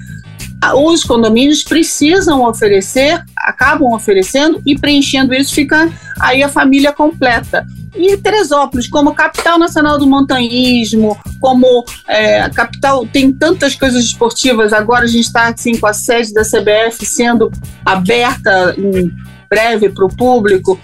os 0.75 1.03
condomínios 1.03 1.63
precisam 1.63 2.43
oferecer, 2.43 3.23
acabam 3.35 3.93
oferecendo 3.93 4.61
e 4.65 4.77
preenchendo 4.77 5.33
isso 5.33 5.53
fica 5.53 5.91
aí 6.19 6.41
a 6.41 6.49
família 6.49 6.91
completa. 6.91 7.65
E 7.97 8.15
Teresópolis, 8.17 8.87
como 8.87 9.13
capital 9.13 9.57
nacional 9.57 9.97
do 9.97 10.05
montanhismo, 10.05 11.17
como 11.39 11.83
é, 12.07 12.47
capital 12.49 13.05
tem 13.07 13.33
tantas 13.33 13.75
coisas 13.75 14.03
esportivas, 14.03 14.71
agora 14.71 15.05
a 15.05 15.07
gente 15.07 15.25
está 15.25 15.47
assim, 15.47 15.77
com 15.77 15.87
a 15.87 15.93
sede 15.93 16.33
da 16.33 16.43
CBF 16.43 17.05
sendo 17.05 17.51
aberta 17.85 18.75
em 18.77 19.11
breve 19.49 19.89
para 19.89 20.05
o 20.05 20.09
público. 20.09 20.79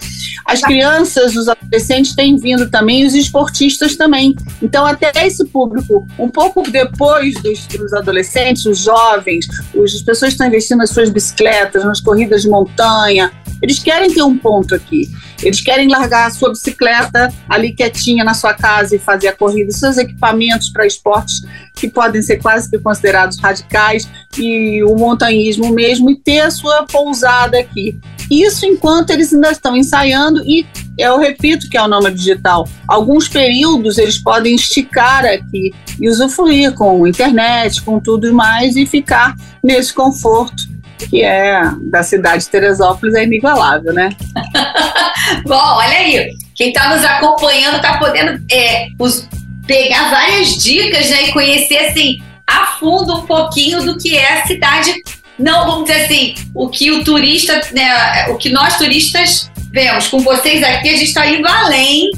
As 0.46 0.62
crianças, 0.62 1.36
os 1.36 1.48
adolescentes 1.48 2.16
têm 2.16 2.38
vindo 2.38 2.70
também, 2.70 3.06
os 3.06 3.14
esportistas 3.14 3.96
também. 3.96 4.36
Então, 4.62 4.86
até 4.86 5.12
esse 5.26 5.46
público, 5.46 6.08
um 6.18 6.30
pouco 6.30 6.64
depois 6.70 7.34
dos, 7.36 7.66
dos 7.68 7.94
adolescentes, 7.94 8.66
os 8.66 8.80
jovens, 8.80 9.48
os, 9.74 9.94
as 9.94 10.02
pessoas 10.02 10.32
estão 10.32 10.48
investindo 10.48 10.80
nas 10.80 10.90
suas 10.90 11.10
bicicletas, 11.10 11.84
nas 11.86 12.02
corridas 12.02 12.42
de 12.42 12.50
montanha, 12.50 13.32
eles 13.64 13.80
querem 13.80 14.14
ter 14.14 14.22
um 14.22 14.38
ponto 14.38 14.76
aqui. 14.76 15.10
Eles 15.42 15.62
querem 15.62 15.88
largar 15.88 16.28
a 16.28 16.30
sua 16.30 16.50
bicicleta 16.50 17.34
ali 17.48 17.72
quietinha 17.72 18.22
na 18.22 18.34
sua 18.34 18.54
casa 18.54 18.94
e 18.94 19.00
fazer 19.00 19.30
a 19.30 19.34
corrida, 19.34 19.72
seus 19.72 19.98
equipamentos 19.98 20.70
para 20.70 20.86
esportes 20.86 21.44
que 21.74 21.90
podem 21.90 22.22
ser 22.22 22.42
quase 22.42 22.70
que 22.70 22.78
considerados 22.78 23.40
radicais 23.40 24.08
e 24.38 24.84
o 24.84 24.96
montanhismo 24.98 25.72
mesmo 25.72 26.12
e 26.12 26.16
ter 26.18 26.42
a 26.42 26.52
sua 26.52 26.84
pousada 26.84 27.58
aqui. 27.58 27.98
Isso 28.30 28.66
enquanto 28.66 29.12
eles 29.12 29.34
ainda 29.34 29.52
estão 29.52 29.78
ensaiando 29.78 30.44
e 30.46 30.66
eu 30.98 31.18
repito 31.18 31.70
que 31.70 31.78
é 31.78 31.82
o 31.82 31.88
nome 31.88 32.12
digital. 32.12 32.68
Alguns 32.86 33.30
períodos 33.30 33.98
eles 33.98 34.18
podem 34.18 34.56
esticar 34.56 35.26
aqui 35.26 35.74
e 36.02 36.10
usufruir 36.10 36.74
com 36.74 37.08
internet, 37.08 37.82
com 37.82 37.98
tudo 37.98 38.34
mais 38.34 38.76
e 38.76 38.86
ficar 38.86 39.36
nesse 39.64 39.94
conforto 39.94 40.73
que 41.10 41.24
é 41.24 41.62
da 41.82 42.04
cidade 42.04 42.44
de 42.44 42.50
Teresópolis 42.50 43.16
é 43.16 43.24
inigualável, 43.24 43.94
né? 43.94 44.10
Bom, 45.46 45.56
olha 45.56 45.98
aí, 45.98 46.30
quem 46.56 46.70
está 46.70 46.94
nos 46.94 47.04
acompanhando 47.04 47.78
está 47.78 47.98
podendo 47.98 48.44
é, 48.52 48.88
os, 49.00 49.28
pegar 49.66 50.10
várias 50.10 50.58
dicas 50.62 51.10
né, 51.10 51.24
e 51.24 51.32
conhecer 51.32 51.78
assim 51.78 52.22
a 52.46 52.66
fundo 52.78 53.20
um 53.20 53.26
pouquinho 53.26 53.84
do 53.84 53.98
que 53.98 54.16
é 54.16 54.42
a 54.42 54.46
cidade. 54.46 54.94
Não, 55.40 55.66
vamos 55.66 55.90
dizer 55.90 56.04
assim, 56.04 56.36
o 56.54 56.70
que 56.70 56.92
o 56.92 57.04
turista, 57.04 57.62
né, 57.72 58.28
o 58.30 58.38
que 58.38 58.50
nós 58.50 58.78
turistas 58.78 59.50
vemos. 59.72 60.08
Com 60.08 60.20
vocês 60.20 60.64
aqui, 60.64 60.90
a 60.90 60.98
gente 60.98 61.06
está 61.06 61.26
indo 61.26 61.48
além, 61.48 62.12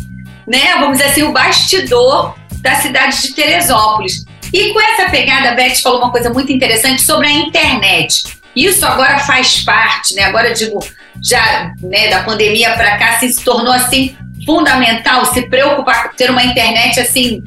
né? 0.46 0.75
Vamos 0.80 0.98
dizer 0.98 1.12
assim, 1.12 1.24
o 1.24 1.32
bastidor 1.32 2.36
da 2.62 2.75
cidade 2.75 3.22
de 3.22 3.34
Teresópolis. 3.34 4.25
E 4.51 4.74
com 4.74 4.82
essa 4.82 5.10
pegada, 5.10 5.51
a 5.51 5.56
Beth 5.56 5.75
falou 5.82 6.00
uma 6.00 6.12
coisa 6.12 6.30
muito 6.30 6.51
interessante 6.51 7.01
sobre 7.01 7.27
a 7.27 7.32
internet. 7.32 8.35
Isso 8.56 8.86
agora 8.86 9.20
faz 9.20 9.64
parte, 9.64 10.16
né? 10.16 10.24
Agora 10.24 10.54
digo, 10.54 10.80
já 11.22 11.74
né, 11.82 12.10
da 12.10 12.24
pandemia 12.24 12.72
para 12.72 12.98
cá, 12.98 13.10
assim, 13.10 13.30
se 13.30 13.44
tornou 13.44 13.74
assim 13.74 14.16
fundamental 14.46 15.26
se 15.26 15.42
preocupar 15.50 16.14
ter 16.16 16.30
uma 16.30 16.44
internet 16.44 17.00
assim 17.00 17.42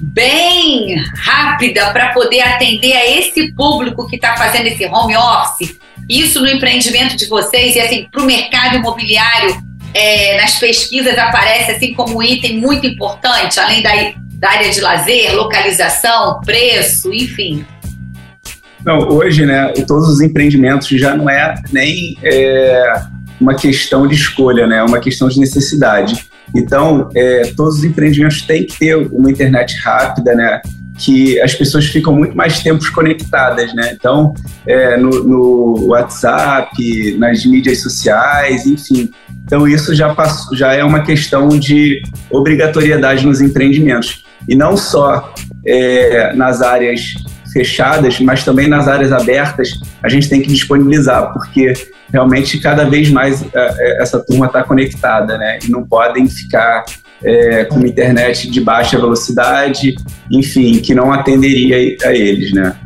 bem 0.00 0.96
rápida 1.24 1.90
para 1.90 2.12
poder 2.12 2.40
atender 2.40 2.92
a 2.92 3.10
esse 3.18 3.52
público 3.52 4.06
que 4.06 4.16
está 4.16 4.36
fazendo 4.36 4.66
esse 4.66 4.86
home 4.86 5.16
office. 5.16 5.76
Isso 6.08 6.40
no 6.40 6.48
empreendimento 6.48 7.16
de 7.16 7.26
vocês 7.26 7.74
e 7.74 7.80
assim 7.80 8.06
para 8.10 8.22
o 8.22 8.26
mercado 8.26 8.76
imobiliário 8.76 9.56
é, 9.92 10.36
nas 10.40 10.58
pesquisas 10.58 11.18
aparece 11.18 11.72
assim 11.72 11.94
como 11.94 12.18
um 12.18 12.22
item 12.22 12.58
muito 12.58 12.86
importante, 12.86 13.58
além 13.58 13.82
da, 13.82 13.90
da 14.34 14.50
área 14.50 14.70
de 14.70 14.80
lazer, 14.80 15.34
localização, 15.34 16.40
preço, 16.42 17.12
enfim. 17.12 17.64
Não, 18.86 19.00
hoje, 19.08 19.44
né, 19.44 19.72
todos 19.84 20.08
os 20.08 20.20
empreendimentos 20.20 20.86
já 20.88 21.16
não 21.16 21.28
é 21.28 21.56
nem 21.72 22.16
é, 22.22 23.02
uma 23.40 23.52
questão 23.56 24.06
de 24.06 24.14
escolha, 24.14 24.64
né, 24.64 24.76
é 24.76 24.82
uma 24.84 25.00
questão 25.00 25.28
de 25.28 25.40
necessidade. 25.40 26.24
Então, 26.54 27.08
é, 27.12 27.52
todos 27.56 27.78
os 27.78 27.84
empreendimentos 27.84 28.42
têm 28.42 28.64
que 28.64 28.78
ter 28.78 28.94
uma 28.94 29.28
internet 29.28 29.76
rápida, 29.82 30.36
né, 30.36 30.62
que 30.98 31.40
as 31.40 31.52
pessoas 31.52 31.86
ficam 31.86 32.14
muito 32.14 32.36
mais 32.36 32.62
tempos 32.62 32.88
conectadas, 32.88 33.74
né? 33.74 33.92
Então, 33.92 34.32
é, 34.66 34.96
no, 34.96 35.10
no, 35.24 35.86
WhatsApp, 35.88 36.72
nas 37.18 37.44
mídias 37.44 37.82
sociais, 37.82 38.64
enfim. 38.64 39.10
Então, 39.44 39.68
isso 39.68 39.94
já, 39.94 40.14
passou, 40.14 40.56
já 40.56 40.72
é 40.72 40.82
uma 40.82 41.02
questão 41.02 41.48
de 41.48 42.00
obrigatoriedade 42.30 43.26
nos 43.26 43.42
empreendimentos. 43.42 44.24
E 44.48 44.54
não 44.54 44.74
só 44.74 45.34
é, 45.66 46.32
nas 46.32 46.62
áreas 46.62 47.14
fechadas, 47.56 48.20
mas 48.20 48.44
também 48.44 48.68
nas 48.68 48.86
áreas 48.86 49.12
abertas, 49.12 49.70
a 50.02 50.10
gente 50.10 50.28
tem 50.28 50.42
que 50.42 50.48
disponibilizar, 50.48 51.32
porque 51.32 51.72
realmente 52.12 52.58
cada 52.58 52.84
vez 52.84 53.08
mais 53.10 53.42
é, 53.42 53.48
é, 53.54 54.02
essa 54.02 54.20
turma 54.20 54.44
está 54.44 54.62
conectada, 54.62 55.38
né? 55.38 55.58
E 55.64 55.70
não 55.70 55.82
podem 55.82 56.28
ficar 56.28 56.84
é, 57.24 57.64
com 57.64 57.80
internet 57.80 58.50
de 58.50 58.60
baixa 58.60 58.98
velocidade, 58.98 59.94
enfim, 60.30 60.80
que 60.80 60.94
não 60.94 61.10
atenderia 61.10 61.96
a 62.04 62.12
eles, 62.12 62.52
né? 62.52 62.76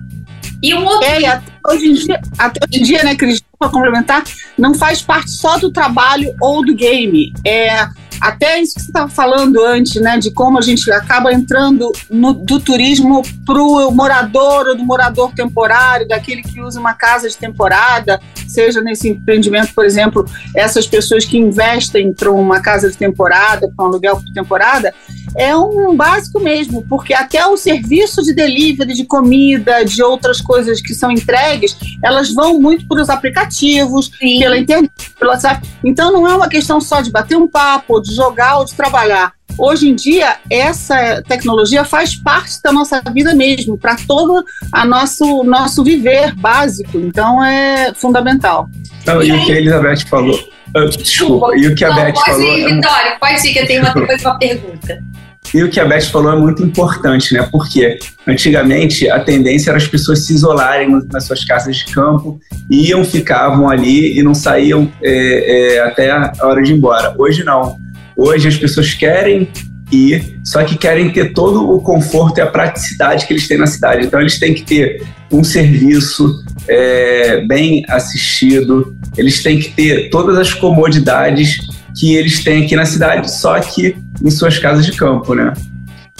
E 0.62 0.72
um 0.72 0.84
outro... 0.84 1.08
É, 1.08 1.26
até 1.26 1.42
hoje 1.68 1.86
em 1.86 1.94
dia, 1.94 2.20
até 2.38 2.60
hoje 2.64 2.80
em 2.80 2.84
dia 2.84 3.02
né, 3.02 3.16
Cris, 3.16 3.42
para 3.58 3.70
complementar, 3.70 4.22
não 4.56 4.74
faz 4.74 5.02
parte 5.02 5.30
só 5.30 5.58
do 5.58 5.72
trabalho 5.72 6.32
ou 6.40 6.64
do 6.64 6.76
game. 6.76 7.32
É, 7.44 7.88
até 8.20 8.60
isso 8.60 8.74
que 8.74 8.82
você 8.82 8.88
estava 8.88 9.08
falando 9.08 9.64
antes, 9.64 10.00
né, 10.00 10.18
de 10.18 10.30
como 10.30 10.58
a 10.58 10.62
gente 10.62 10.90
acaba 10.92 11.32
entrando 11.32 11.90
no, 12.10 12.32
do 12.32 12.60
turismo 12.60 13.22
para 13.46 13.62
o 13.62 13.90
morador 13.90 14.68
ou 14.68 14.76
do 14.76 14.84
morador 14.84 15.32
temporário, 15.32 16.06
daquele 16.06 16.42
que 16.42 16.60
usa 16.60 16.78
uma 16.78 16.92
casa 16.92 17.28
de 17.28 17.36
temporada, 17.36 18.20
seja 18.46 18.80
nesse 18.80 19.08
empreendimento, 19.08 19.72
por 19.74 19.84
exemplo, 19.84 20.24
essas 20.54 20.86
pessoas 20.86 21.24
que 21.24 21.38
investem 21.38 22.12
para 22.12 22.30
uma 22.30 22.60
casa 22.60 22.90
de 22.90 22.96
temporada, 22.96 23.70
para 23.74 23.84
um 23.84 23.88
aluguel 23.88 24.16
por 24.16 24.32
temporada, 24.32 24.94
é 25.36 25.56
um 25.56 25.94
básico 25.96 26.40
mesmo, 26.40 26.84
porque 26.88 27.14
até 27.14 27.44
o 27.46 27.56
serviço 27.56 28.22
de 28.22 28.34
delivery 28.34 28.94
de 28.94 29.04
comida, 29.04 29.84
de 29.84 30.02
outras 30.02 30.40
coisas 30.40 30.80
que 30.80 30.94
são 30.94 31.10
entregues, 31.10 31.76
elas 32.02 32.32
vão 32.32 32.60
muito 32.60 32.86
para 32.86 33.02
os 33.02 33.08
aplicativos, 33.08 34.10
Sim. 34.18 34.38
pela 34.38 34.58
internet, 34.58 34.90
pelo 35.18 35.30
WhatsApp. 35.30 35.66
Então 35.84 36.12
não 36.12 36.26
é 36.26 36.34
uma 36.34 36.48
questão 36.48 36.80
só 36.80 37.00
de 37.00 37.10
bater 37.10 37.36
um 37.36 37.46
papo, 37.46 38.00
de 38.00 38.14
jogar 38.14 38.58
ou 38.58 38.64
de 38.64 38.74
trabalhar. 38.74 39.32
Hoje 39.58 39.88
em 39.88 39.94
dia, 39.94 40.36
essa 40.48 41.22
tecnologia 41.28 41.84
faz 41.84 42.14
parte 42.16 42.62
da 42.62 42.72
nossa 42.72 43.02
vida 43.12 43.34
mesmo, 43.34 43.76
para 43.76 43.96
todo 44.06 44.42
o 44.42 44.84
nosso, 44.86 45.44
nosso 45.44 45.84
viver 45.84 46.34
básico. 46.34 46.98
Então, 46.98 47.44
é 47.44 47.92
fundamental. 47.94 48.68
Então, 49.02 49.22
e 49.22 49.30
o 49.32 49.44
que 49.44 49.52
a 49.52 49.56
Elizabeth 49.56 50.06
falou. 50.08 50.38
Ah, 50.74 50.84
desculpa, 50.86 51.56
e 51.56 51.66
o 51.66 51.74
que 51.74 51.84
a 51.84 51.92
Beth 51.92 52.12
pode 52.12 52.26
falou. 52.26 52.42
Ir, 52.42 52.64
é 52.64 52.74
Vitória, 52.74 53.16
pode 53.20 53.48
ir, 53.48 53.52
que 53.52 53.58
eu 53.58 53.66
tenho 53.66 53.82
uma, 53.82 53.94
depois 53.94 54.22
uma 54.22 54.38
pergunta. 54.38 55.02
E 55.52 55.64
o 55.64 55.68
que 55.68 55.80
a 55.80 55.84
Beth 55.84 56.02
falou 56.02 56.32
é 56.32 56.36
muito 56.38 56.62
importante, 56.62 57.34
né? 57.34 57.48
Porque 57.50 57.98
antigamente 58.26 59.08
a 59.10 59.18
tendência 59.18 59.70
era 59.70 59.78
as 59.78 59.86
pessoas 59.86 60.24
se 60.24 60.32
isolarem 60.32 60.88
nas 61.12 61.24
suas 61.24 61.44
casas 61.44 61.76
de 61.76 61.86
campo, 61.86 62.38
iam, 62.70 63.04
ficavam 63.04 63.68
ali 63.68 64.16
e 64.16 64.22
não 64.22 64.34
saíam 64.34 64.90
é, 65.02 65.76
é, 65.76 65.80
até 65.80 66.10
a 66.10 66.32
hora 66.42 66.62
de 66.62 66.72
ir 66.72 66.76
embora. 66.76 67.14
Hoje 67.18 67.42
não. 67.42 67.78
Hoje 68.16 68.46
as 68.46 68.56
pessoas 68.56 68.94
querem 68.94 69.48
ir, 69.90 70.38
só 70.44 70.62
que 70.62 70.78
querem 70.78 71.10
ter 71.10 71.32
todo 71.32 71.68
o 71.68 71.80
conforto 71.80 72.38
e 72.38 72.40
a 72.42 72.46
praticidade 72.46 73.26
que 73.26 73.32
eles 73.32 73.48
têm 73.48 73.58
na 73.58 73.66
cidade. 73.66 74.06
Então 74.06 74.20
eles 74.20 74.38
têm 74.38 74.54
que 74.54 74.62
ter 74.62 75.02
um 75.32 75.42
serviço 75.42 76.44
é, 76.68 77.42
bem 77.46 77.84
assistido, 77.88 78.96
eles 79.16 79.42
têm 79.42 79.58
que 79.58 79.70
ter 79.70 80.10
todas 80.10 80.38
as 80.38 80.54
comodidades 80.54 81.58
que 81.98 82.14
eles 82.14 82.42
têm 82.44 82.64
aqui 82.64 82.76
na 82.76 82.84
cidade, 82.84 83.30
só 83.30 83.58
que 83.60 83.96
em 84.22 84.30
suas 84.30 84.58
casas 84.58 84.86
de 84.86 84.92
campo, 84.92 85.34
né? 85.34 85.52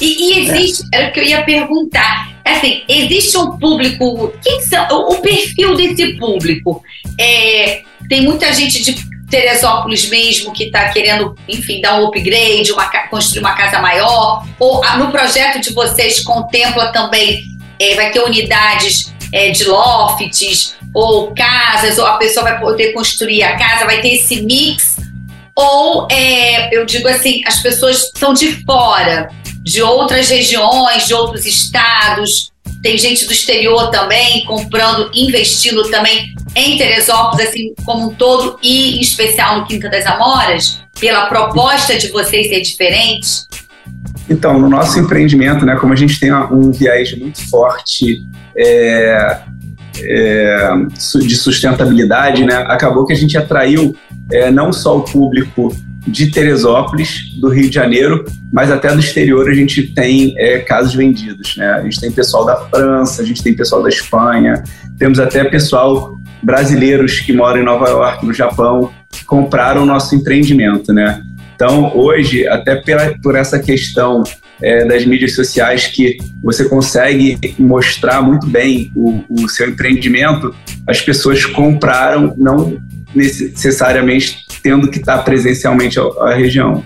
E, 0.00 0.06
e 0.06 0.38
existe, 0.40 0.84
é. 0.92 0.98
era 0.98 1.10
o 1.10 1.12
que 1.12 1.20
eu 1.20 1.24
ia 1.24 1.42
perguntar, 1.44 2.30
assim, 2.44 2.82
existe 2.88 3.36
um 3.36 3.58
público, 3.58 4.32
quem 4.42 4.60
são, 4.62 4.86
o, 4.90 5.12
o 5.12 5.20
perfil 5.20 5.76
desse 5.76 6.14
público? 6.18 6.82
É, 7.18 7.82
tem 8.08 8.22
muita 8.22 8.52
gente 8.52 8.82
de 8.82 9.10
Teresópolis 9.30 10.08
mesmo 10.08 10.52
que 10.52 10.64
está 10.64 10.88
querendo, 10.88 11.36
enfim, 11.48 11.80
dar 11.80 12.00
um 12.00 12.06
upgrade, 12.06 12.72
uma, 12.72 12.86
construir 13.08 13.40
uma 13.40 13.54
casa 13.54 13.78
maior, 13.78 14.44
ou 14.58 14.82
no 14.98 15.12
projeto 15.12 15.60
de 15.60 15.72
vocês 15.72 16.20
contempla 16.20 16.92
também, 16.92 17.56
é, 17.78 17.94
vai 17.94 18.10
ter 18.10 18.20
unidades 18.20 19.14
é, 19.32 19.50
de 19.50 19.64
lofts, 19.64 20.74
ou 20.94 21.32
casas, 21.34 21.98
ou 21.98 22.06
a 22.06 22.16
pessoa 22.16 22.44
vai 22.44 22.60
poder 22.60 22.92
construir 22.92 23.42
a 23.42 23.56
casa, 23.56 23.84
vai 23.84 24.00
ter 24.00 24.14
esse 24.14 24.42
mix 24.42 24.96
ou 25.60 26.08
é, 26.10 26.74
eu 26.74 26.86
digo 26.86 27.06
assim, 27.06 27.42
as 27.46 27.60
pessoas 27.60 28.10
são 28.16 28.32
de 28.32 28.64
fora, 28.64 29.30
de 29.62 29.82
outras 29.82 30.30
regiões, 30.30 31.06
de 31.06 31.12
outros 31.12 31.44
estados. 31.44 32.50
Tem 32.82 32.96
gente 32.96 33.26
do 33.26 33.32
exterior 33.32 33.90
também 33.90 34.42
comprando, 34.46 35.10
investindo 35.12 35.90
também 35.90 36.34
em 36.56 36.78
Teresópolis, 36.78 37.48
assim 37.48 37.74
como 37.84 38.08
um 38.08 38.14
todo, 38.14 38.58
e 38.62 38.96
em 38.96 39.00
especial 39.00 39.58
no 39.58 39.66
Quinta 39.66 39.90
das 39.90 40.06
Amoras, 40.06 40.80
pela 40.98 41.26
proposta 41.26 41.98
de 41.98 42.08
vocês 42.08 42.48
ser 42.48 42.62
diferente? 42.62 43.28
Então, 44.28 44.58
no 44.58 44.68
nosso 44.68 44.98
empreendimento, 44.98 45.66
né, 45.66 45.76
como 45.76 45.92
a 45.92 45.96
gente 45.96 46.18
tem 46.20 46.32
um 46.32 46.70
viés 46.70 47.16
muito 47.18 47.48
forte 47.48 48.24
é, 48.56 49.40
é, 49.98 50.72
de 51.20 51.36
sustentabilidade, 51.36 52.44
né, 52.44 52.54
acabou 52.68 53.04
que 53.04 53.12
a 53.12 53.16
gente 53.16 53.36
atraiu 53.36 53.94
é, 54.30 54.50
não 54.50 54.72
só 54.72 54.98
o 54.98 55.02
público 55.02 55.74
de 56.06 56.30
Teresópolis, 56.30 57.30
do 57.40 57.48
Rio 57.48 57.68
de 57.68 57.74
Janeiro, 57.74 58.24
mas 58.52 58.70
até 58.70 58.92
do 58.92 59.00
exterior 59.00 59.48
a 59.48 59.54
gente 59.54 59.82
tem 59.94 60.34
é, 60.38 60.58
casos 60.58 60.94
vendidos. 60.94 61.56
Né? 61.56 61.70
A 61.72 61.82
gente 61.82 62.00
tem 62.00 62.10
pessoal 62.10 62.44
da 62.46 62.56
França, 62.56 63.22
a 63.22 63.24
gente 63.24 63.42
tem 63.42 63.54
pessoal 63.54 63.82
da 63.82 63.88
Espanha, 63.88 64.62
temos 64.98 65.18
até 65.18 65.44
pessoal 65.44 66.18
brasileiros 66.42 67.20
que 67.20 67.32
moram 67.32 67.60
em 67.60 67.64
Nova 67.64 67.88
York, 67.88 68.24
no 68.24 68.32
Japão, 68.32 68.90
que 69.10 69.24
compraram 69.24 69.82
o 69.82 69.86
nosso 69.86 70.14
empreendimento. 70.14 70.92
Né? 70.92 71.22
Então, 71.62 71.94
hoje, 71.94 72.48
até 72.48 72.74
pela, 72.76 73.14
por 73.22 73.36
essa 73.36 73.58
questão 73.58 74.24
é, 74.62 74.82
das 74.86 75.04
mídias 75.04 75.34
sociais 75.34 75.88
que 75.88 76.16
você 76.42 76.66
consegue 76.66 77.38
mostrar 77.58 78.22
muito 78.22 78.46
bem 78.46 78.90
o, 78.96 79.22
o 79.28 79.46
seu 79.46 79.68
empreendimento, 79.68 80.56
as 80.86 81.02
pessoas 81.02 81.44
compraram, 81.44 82.34
não 82.38 82.80
necessariamente 83.14 84.46
tendo 84.62 84.90
que 84.90 85.00
estar 85.00 85.18
presencialmente 85.18 85.98
à 86.20 86.32
região. 86.32 86.82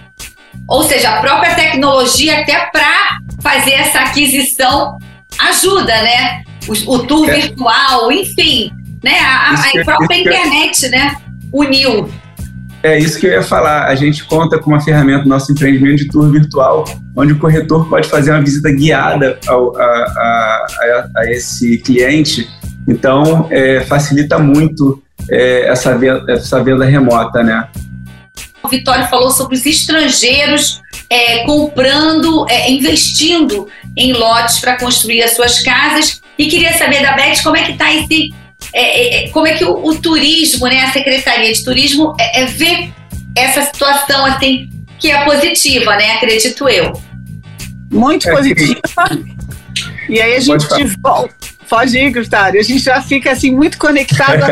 Ou 0.67 0.83
seja, 0.83 1.09
a 1.09 1.21
própria 1.21 1.55
tecnologia, 1.55 2.41
até 2.41 2.69
para 2.73 3.21
fazer 3.41 3.75
essa 3.75 4.01
aquisição, 4.01 4.99
ajuda, 5.39 6.03
né? 6.03 6.43
O, 6.67 6.95
o 6.95 7.07
tour 7.07 7.31
é. 7.31 7.43
virtual, 7.43 8.11
enfim, 8.11 8.73
né? 9.05 9.21
A, 9.21 9.55
a 9.55 9.85
própria 9.85 10.19
internet, 10.19 10.89
né? 10.89 11.15
Uniu. 11.53 12.11
É 12.85 12.99
isso 12.99 13.19
que 13.19 13.27
eu 13.27 13.33
ia 13.33 13.43
falar. 13.43 13.87
A 13.87 13.95
gente 13.95 14.23
conta 14.25 14.59
com 14.59 14.69
uma 14.69 14.81
ferramenta, 14.81 15.25
nosso 15.25 15.51
empreendimento 15.51 15.97
de 15.97 16.09
tour 16.09 16.31
virtual, 16.31 16.85
onde 17.17 17.33
o 17.33 17.39
corretor 17.39 17.89
pode 17.89 18.07
fazer 18.11 18.31
uma 18.31 18.43
visita 18.43 18.71
guiada 18.71 19.39
ao, 19.49 19.75
a, 19.75 19.81
a, 19.81 21.09
a, 21.17 21.31
esse 21.31 21.79
cliente. 21.79 22.47
Então, 22.87 23.49
é, 23.51 23.81
facilita 23.81 24.39
muito 24.39 25.03
é, 25.31 25.67
essa, 25.67 25.97
venda, 25.97 26.31
essa 26.31 26.63
venda 26.63 26.85
remota, 26.85 27.43
né? 27.43 27.67
O 28.63 28.69
Vitório 28.69 29.09
falou 29.09 29.31
sobre 29.31 29.57
os 29.57 29.65
estrangeiros 29.65 30.83
é, 31.09 31.39
comprando, 31.47 32.47
é, 32.51 32.71
investindo 32.71 33.67
em 33.97 34.13
lotes 34.13 34.61
para 34.61 34.79
construir 34.79 35.23
as 35.23 35.35
suas 35.35 35.63
casas. 35.63 36.21
E 36.39 36.49
queria 36.49 36.77
saber 36.77 37.01
da 37.01 37.13
Beth 37.13 37.43
como 37.43 37.57
é 37.57 37.63
que 37.63 37.73
está 37.73 37.95
esse 37.95 38.35
é, 38.75 38.81
é, 38.81 39.25
é, 39.25 39.29
como 39.29 39.47
é 39.47 39.55
que 39.55 39.65
o, 39.65 39.87
o, 39.87 39.95
turismo, 39.95 40.67
né, 40.67 40.81
a 40.81 40.93
Secretaria 40.93 41.53
de 41.53 41.63
Turismo, 41.63 42.13
é, 42.19 42.43
é, 42.43 42.47
vê 42.47 42.91
essa 43.37 43.63
situação 43.63 44.27
assim, 44.27 44.69
que 44.99 45.13
é 45.13 45.25
positiva, 45.25 45.97
né? 45.97 46.13
Acredito 46.17 46.69
eu. 46.69 46.93
Muito 47.91 48.29
é, 48.29 48.33
positiva. 48.33 48.81
E 50.09 50.21
aí 50.21 50.35
a 50.35 50.41
gente 50.41 50.67
volta. 51.01 51.35
Pode 51.69 51.97
ir, 51.97 52.13
Gustavo. 52.13 52.59
A 52.59 52.63
gente 52.63 52.81
já 52.81 53.01
fica 53.01 53.31
assim 53.31 53.53
muito 53.53 53.79
conectado. 53.79 54.43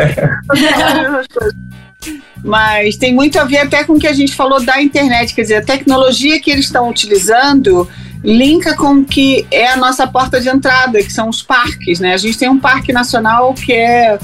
Mas 2.44 2.96
tem 2.96 3.12
muito 3.12 3.38
a 3.38 3.44
ver 3.44 3.58
até 3.58 3.84
com 3.84 3.94
o 3.94 3.98
que 3.98 4.06
a 4.06 4.12
gente 4.12 4.34
falou 4.34 4.64
da 4.64 4.80
internet, 4.82 5.34
quer 5.34 5.42
dizer, 5.42 5.56
a 5.56 5.64
tecnologia 5.64 6.40
que 6.40 6.50
eles 6.50 6.64
estão 6.64 6.88
utilizando 6.88 7.88
linka 8.24 8.76
com 8.76 9.00
o 9.00 9.04
que 9.04 9.46
é 9.50 9.68
a 9.68 9.76
nossa 9.76 10.06
porta 10.06 10.40
de 10.40 10.48
entrada, 10.48 11.02
que 11.02 11.12
são 11.12 11.28
os 11.28 11.42
parques, 11.42 11.98
né? 11.98 12.14
A 12.14 12.16
gente 12.16 12.38
tem 12.38 12.48
um 12.48 12.58
parque 12.58 12.92
nacional 12.92 13.52
que 13.54 13.72
é 13.72 14.18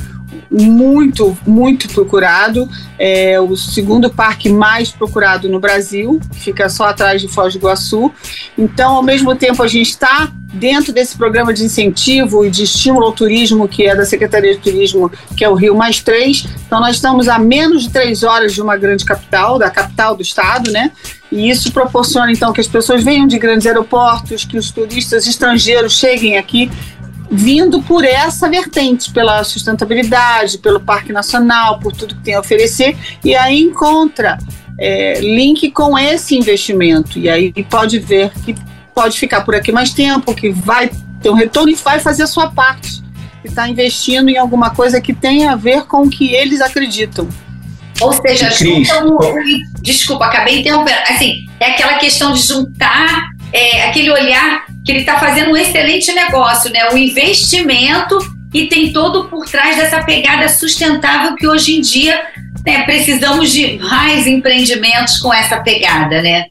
muito, 0.50 1.36
muito 1.46 1.88
procurado. 1.88 2.68
É 2.98 3.40
o 3.40 3.56
segundo 3.56 4.10
parque 4.10 4.48
mais 4.48 4.90
procurado 4.90 5.48
no 5.48 5.60
Brasil, 5.60 6.20
fica 6.32 6.68
só 6.68 6.84
atrás 6.84 7.20
de 7.20 7.28
Foz 7.28 7.54
do 7.54 7.58
Iguaçu. 7.58 8.12
Então, 8.56 8.96
ao 8.96 9.02
mesmo 9.02 9.34
tempo, 9.34 9.62
a 9.62 9.68
gente 9.68 9.90
está 9.90 10.32
dentro 10.52 10.92
desse 10.92 11.16
programa 11.16 11.52
de 11.52 11.62
incentivo 11.62 12.44
e 12.44 12.50
de 12.50 12.64
estímulo 12.64 13.06
ao 13.06 13.12
turismo, 13.12 13.68
que 13.68 13.84
é 13.84 13.94
da 13.94 14.04
Secretaria 14.04 14.54
de 14.54 14.60
Turismo, 14.60 15.12
que 15.36 15.44
é 15.44 15.48
o 15.48 15.54
Rio 15.54 15.76
Mais 15.76 16.00
Três. 16.02 16.46
Então, 16.66 16.80
nós 16.80 16.96
estamos 16.96 17.28
a 17.28 17.38
menos 17.38 17.84
de 17.84 17.90
três 17.90 18.22
horas 18.22 18.54
de 18.54 18.62
uma 18.62 18.76
grande 18.76 19.04
capital, 19.04 19.58
da 19.58 19.70
capital 19.70 20.16
do 20.16 20.22
estado, 20.22 20.70
né? 20.72 20.90
E 21.30 21.50
isso 21.50 21.70
proporciona, 21.70 22.32
então, 22.32 22.52
que 22.52 22.60
as 22.60 22.66
pessoas 22.66 23.04
venham 23.04 23.26
de 23.26 23.38
grandes 23.38 23.66
aeroportos, 23.66 24.46
que 24.46 24.56
os 24.56 24.70
turistas 24.70 25.26
estrangeiros 25.26 25.92
cheguem 25.92 26.38
aqui 26.38 26.70
vindo 27.30 27.82
por 27.82 28.04
essa 28.04 28.48
vertente, 28.48 29.12
pela 29.12 29.44
sustentabilidade, 29.44 30.58
pelo 30.58 30.80
Parque 30.80 31.12
Nacional, 31.12 31.78
por 31.78 31.92
tudo 31.92 32.14
que 32.14 32.22
tem 32.22 32.34
a 32.34 32.40
oferecer, 32.40 32.96
e 33.24 33.34
aí 33.34 33.60
encontra 33.60 34.38
é, 34.78 35.20
link 35.20 35.70
com 35.72 35.98
esse 35.98 36.36
investimento. 36.36 37.18
E 37.18 37.28
aí 37.28 37.52
pode 37.68 37.98
ver 37.98 38.30
que 38.44 38.54
pode 38.94 39.18
ficar 39.18 39.42
por 39.42 39.54
aqui 39.54 39.72
mais 39.72 39.92
tempo, 39.92 40.34
que 40.34 40.50
vai 40.50 40.90
ter 41.20 41.30
um 41.30 41.34
retorno 41.34 41.70
e 41.70 41.74
vai 41.74 41.98
fazer 41.98 42.22
a 42.22 42.26
sua 42.26 42.50
parte. 42.50 43.02
Que 43.42 43.48
está 43.48 43.68
investindo 43.68 44.28
em 44.28 44.36
alguma 44.36 44.70
coisa 44.70 45.00
que 45.00 45.12
tenha 45.12 45.52
a 45.52 45.56
ver 45.56 45.84
com 45.84 46.02
o 46.02 46.10
que 46.10 46.34
eles 46.34 46.60
acreditam. 46.60 47.28
Ou 48.00 48.12
seja, 48.12 48.50
juntam. 48.50 49.18
Desculpa, 49.80 50.26
acabei 50.26 50.60
interrompendo. 50.60 50.98
Assim, 51.08 51.46
é 51.60 51.72
aquela 51.72 51.94
questão 51.98 52.32
de 52.32 52.40
juntar 52.40 53.30
é, 53.52 53.84
aquele 53.84 54.10
olhar 54.10 54.64
que 54.88 54.92
ele 54.92 55.00
está 55.00 55.18
fazendo 55.18 55.50
um 55.50 55.56
excelente 55.56 56.10
negócio, 56.14 56.72
né? 56.72 56.88
O 56.90 56.96
investimento 56.96 58.18
e 58.54 58.68
tem 58.68 58.90
todo 58.90 59.28
por 59.28 59.44
trás 59.44 59.76
dessa 59.76 60.02
pegada 60.02 60.48
sustentável 60.48 61.36
que 61.36 61.46
hoje 61.46 61.76
em 61.76 61.82
dia 61.82 62.18
né, 62.64 62.84
precisamos 62.84 63.52
de 63.52 63.78
mais 63.80 64.26
empreendimentos 64.26 65.18
com 65.18 65.30
essa 65.30 65.60
pegada, 65.60 66.22
né? 66.22 66.46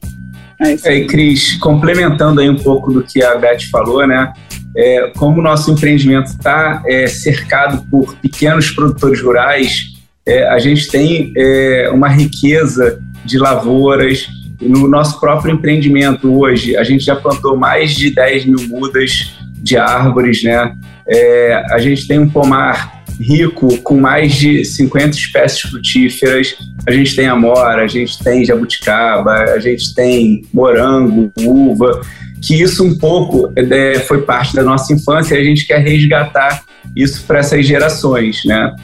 É, 0.60 0.94
e 0.94 1.06
Cris, 1.08 1.56
complementando 1.56 2.40
aí 2.40 2.48
um 2.48 2.54
pouco 2.54 2.92
do 2.92 3.02
que 3.02 3.20
a 3.24 3.34
Beth 3.34 3.62
falou, 3.72 4.06
né? 4.06 4.32
É, 4.76 5.10
como 5.16 5.40
o 5.40 5.42
nosso 5.42 5.72
empreendimento 5.72 6.28
está 6.28 6.80
é, 6.86 7.08
cercado 7.08 7.84
por 7.90 8.14
pequenos 8.18 8.70
produtores 8.70 9.20
rurais, 9.20 9.94
é, 10.24 10.46
a 10.46 10.60
gente 10.60 10.86
tem 10.86 11.32
é, 11.36 11.90
uma 11.92 12.08
riqueza 12.08 13.00
de 13.24 13.36
lavouras, 13.36 14.28
no 14.60 14.88
nosso 14.88 15.20
próprio 15.20 15.54
empreendimento 15.54 16.32
hoje, 16.36 16.76
a 16.76 16.82
gente 16.82 17.04
já 17.04 17.14
plantou 17.14 17.56
mais 17.56 17.92
de 17.94 18.10
10 18.10 18.46
mil 18.46 18.68
mudas 18.68 19.36
de 19.60 19.76
árvores, 19.76 20.42
né? 20.42 20.74
É, 21.06 21.64
a 21.70 21.78
gente 21.78 22.06
tem 22.06 22.18
um 22.18 22.28
pomar 22.28 22.98
rico 23.20 23.78
com 23.78 23.98
mais 23.98 24.34
de 24.34 24.64
50 24.64 25.16
espécies 25.16 25.60
frutíferas. 25.60 26.56
A 26.86 26.92
gente 26.92 27.14
tem 27.16 27.26
amora, 27.26 27.82
a 27.82 27.86
gente 27.86 28.22
tem 28.22 28.44
jabuticaba, 28.44 29.32
a 29.32 29.58
gente 29.58 29.94
tem 29.94 30.42
morango, 30.52 31.32
uva, 31.38 32.00
que 32.40 32.60
isso 32.60 32.84
um 32.84 32.96
pouco 32.96 33.52
é, 33.56 33.98
foi 34.00 34.22
parte 34.22 34.54
da 34.54 34.62
nossa 34.62 34.92
infância 34.92 35.34
e 35.34 35.40
a 35.40 35.44
gente 35.44 35.66
quer 35.66 35.80
resgatar 35.80 36.62
isso 36.94 37.24
para 37.26 37.40
essas 37.40 37.66
gerações, 37.66 38.44
né? 38.44 38.74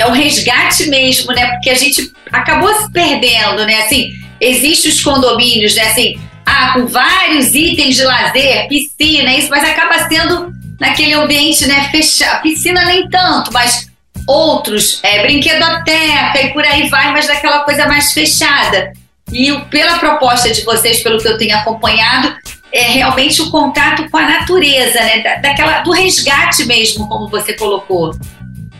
É 0.00 0.06
um 0.06 0.12
resgate 0.12 0.88
mesmo, 0.88 1.32
né? 1.32 1.46
Porque 1.52 1.70
a 1.70 1.74
gente 1.74 2.10
acabou 2.32 2.72
se 2.74 2.90
perdendo, 2.92 3.64
né? 3.66 3.82
Assim, 3.82 4.20
Existem 4.40 4.90
os 4.90 5.02
condomínios, 5.02 5.74
né? 5.74 5.82
Assim, 5.82 6.18
ah, 6.46 6.72
com 6.72 6.86
vários 6.86 7.54
itens 7.54 7.96
de 7.96 8.04
lazer, 8.04 8.66
piscina, 8.68 9.34
isso, 9.34 9.50
mas 9.50 9.62
acaba 9.62 10.08
sendo 10.08 10.52
naquele 10.80 11.12
ambiente, 11.12 11.66
né, 11.66 11.88
fechado. 11.90 12.40
Piscina 12.40 12.84
nem 12.86 13.06
tanto, 13.08 13.52
mas 13.52 13.90
outros, 14.26 14.98
é, 15.02 15.22
brinquedoteca 15.22 16.40
e 16.42 16.52
por 16.52 16.64
aí 16.64 16.88
vai, 16.88 17.12
mas 17.12 17.26
daquela 17.26 17.60
coisa 17.60 17.86
mais 17.86 18.12
fechada. 18.12 18.92
E 19.30 19.52
pela 19.70 19.98
proposta 19.98 20.50
de 20.50 20.62
vocês, 20.62 21.02
pelo 21.02 21.20
que 21.20 21.28
eu 21.28 21.36
tenho 21.36 21.56
acompanhado, 21.56 22.34
é 22.72 22.82
realmente 22.82 23.42
o 23.42 23.50
contato 23.50 24.08
com 24.08 24.16
a 24.16 24.22
natureza, 24.22 25.00
né? 25.00 25.20
Da, 25.20 25.36
daquela, 25.36 25.80
do 25.80 25.92
resgate 25.92 26.64
mesmo, 26.64 27.06
como 27.08 27.28
você 27.28 27.52
colocou. 27.52 28.12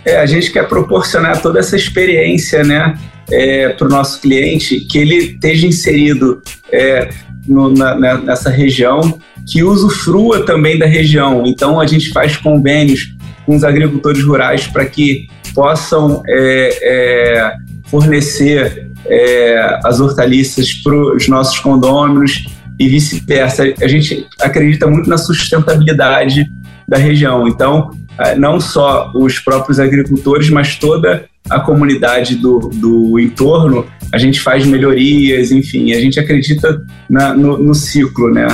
É, 0.04 0.16
a 0.16 0.26
gente 0.26 0.50
quer 0.50 0.68
proporcionar 0.68 1.40
toda 1.42 1.58
essa 1.58 1.76
experiência, 1.76 2.64
né? 2.64 2.96
é, 3.30 3.68
para 3.70 3.86
o 3.86 3.90
nosso 3.90 4.20
cliente 4.20 4.80
que 4.80 4.98
ele 4.98 5.16
esteja 5.16 5.66
inserido 5.66 6.42
é, 6.72 7.08
no, 7.46 7.72
na, 7.72 8.18
nessa 8.18 8.50
região, 8.50 9.18
que 9.46 9.62
usufrua 9.62 10.44
também 10.44 10.78
da 10.78 10.86
região. 10.86 11.44
Então, 11.46 11.80
a 11.80 11.86
gente 11.86 12.10
faz 12.10 12.36
convênios 12.36 13.14
com 13.46 13.56
os 13.56 13.64
agricultores 13.64 14.22
rurais 14.22 14.66
para 14.66 14.84
que 14.84 15.28
possam 15.54 16.22
é, 16.26 16.78
é 16.82 17.52
fornecer 17.86 18.88
é, 19.06 19.80
as 19.84 19.98
hortaliças 19.98 20.72
para 20.74 20.94
os 20.94 21.26
nossos 21.26 21.58
condôminos 21.58 22.46
e 22.78 22.88
vice-versa. 22.88 23.64
A 23.80 23.88
gente 23.88 24.26
acredita 24.40 24.86
muito 24.86 25.08
na 25.08 25.18
sustentabilidade 25.18 26.46
da 26.86 26.96
região. 26.96 27.48
Então, 27.48 27.90
não 28.36 28.60
só 28.60 29.10
os 29.14 29.38
próprios 29.38 29.80
agricultores, 29.80 30.50
mas 30.50 30.76
toda 30.76 31.24
a 31.48 31.60
comunidade 31.60 32.36
do, 32.36 32.58
do 32.58 33.18
entorno, 33.18 33.86
a 34.12 34.18
gente 34.18 34.40
faz 34.40 34.66
melhorias, 34.66 35.50
enfim, 35.50 35.92
a 35.92 36.00
gente 36.00 36.20
acredita 36.20 36.82
na, 37.08 37.34
no, 37.34 37.58
no 37.58 37.74
ciclo, 37.74 38.30
né? 38.30 38.46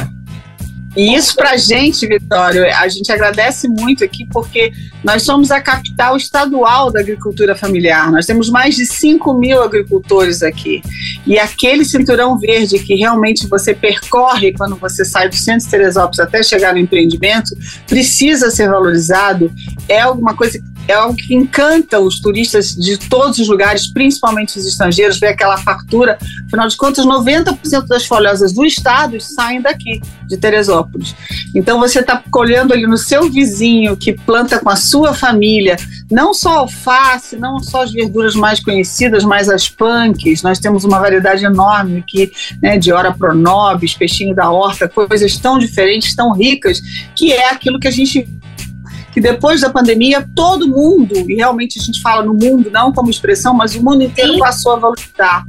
E 0.96 1.14
isso 1.14 1.36
para 1.36 1.50
a 1.50 1.56
gente, 1.56 2.06
Vitório, 2.06 2.64
a 2.74 2.88
gente 2.88 3.12
agradece 3.12 3.68
muito 3.68 4.02
aqui 4.02 4.26
porque 4.32 4.72
nós 5.04 5.22
somos 5.22 5.50
a 5.50 5.60
capital 5.60 6.16
estadual 6.16 6.90
da 6.90 7.00
agricultura 7.00 7.54
familiar. 7.54 8.10
Nós 8.10 8.24
temos 8.24 8.48
mais 8.48 8.74
de 8.74 8.86
5 8.86 9.34
mil 9.34 9.62
agricultores 9.62 10.42
aqui. 10.42 10.82
E 11.26 11.38
aquele 11.38 11.84
cinturão 11.84 12.38
verde 12.38 12.78
que 12.78 12.94
realmente 12.94 13.46
você 13.46 13.74
percorre 13.74 14.52
quando 14.52 14.76
você 14.76 15.04
sai 15.04 15.28
do 15.28 15.36
centro 15.36 15.64
de 15.64 15.70
Teresópolis 15.70 16.20
até 16.20 16.42
chegar 16.42 16.72
no 16.72 16.78
empreendimento, 16.78 17.54
precisa 17.86 18.50
ser 18.50 18.70
valorizado. 18.70 19.52
É 19.88 20.00
alguma 20.00 20.34
coisa 20.34 20.58
é 20.88 20.92
algo 20.92 21.16
que 21.16 21.34
encanta 21.34 22.00
os 22.00 22.20
turistas 22.20 22.74
de 22.74 22.96
todos 22.96 23.38
os 23.38 23.48
lugares, 23.48 23.92
principalmente 23.92 24.58
os 24.58 24.66
estrangeiros, 24.66 25.18
ver 25.18 25.28
aquela 25.28 25.56
fartura. 25.56 26.18
Afinal 26.46 26.68
de 26.68 26.76
contas, 26.76 27.04
90% 27.04 27.86
das 27.86 28.06
folhosas 28.06 28.52
do 28.52 28.64
estado 28.64 29.20
saem 29.20 29.60
daqui, 29.60 30.00
de 30.26 30.36
Teresópolis. 30.36 31.14
Então 31.54 31.78
você 31.78 32.00
está 32.00 32.22
colhendo 32.30 32.72
ali 32.72 32.86
no 32.86 32.96
seu 32.96 33.30
vizinho 33.30 33.96
que 33.96 34.12
planta 34.12 34.58
com 34.58 34.70
a 34.70 34.76
sua 34.76 35.14
família, 35.14 35.76
não 36.10 36.32
só 36.32 36.58
alface, 36.58 37.36
não 37.36 37.58
só 37.58 37.82
as 37.82 37.92
verduras 37.92 38.34
mais 38.34 38.60
conhecidas, 38.60 39.24
mas 39.24 39.48
as 39.48 39.68
punks. 39.68 40.42
Nós 40.42 40.58
temos 40.58 40.84
uma 40.84 40.98
variedade 40.98 41.44
enorme 41.44 41.98
aqui, 41.98 42.30
né, 42.62 42.78
de 42.78 42.92
ora 42.92 43.12
pronobis, 43.12 43.94
peixinho 43.94 44.34
da 44.34 44.50
horta, 44.50 44.88
coisas 44.88 45.36
tão 45.36 45.58
diferentes, 45.58 46.14
tão 46.14 46.32
ricas, 46.32 46.80
que 47.14 47.32
é 47.32 47.50
aquilo 47.50 47.80
que 47.80 47.88
a 47.88 47.92
gente 47.92 48.28
que 49.16 49.20
depois 49.22 49.62
da 49.62 49.70
pandemia 49.70 50.28
todo 50.36 50.68
mundo, 50.68 51.14
e 51.14 51.36
realmente 51.36 51.78
a 51.78 51.82
gente 51.82 52.02
fala 52.02 52.22
no 52.22 52.34
mundo 52.34 52.70
não 52.70 52.92
como 52.92 53.08
expressão, 53.08 53.54
mas 53.54 53.74
o 53.74 53.82
mundo 53.82 54.02
inteiro 54.02 54.34
Sim. 54.34 54.38
passou 54.38 54.72
a 54.72 54.76
valorizar, 54.76 55.42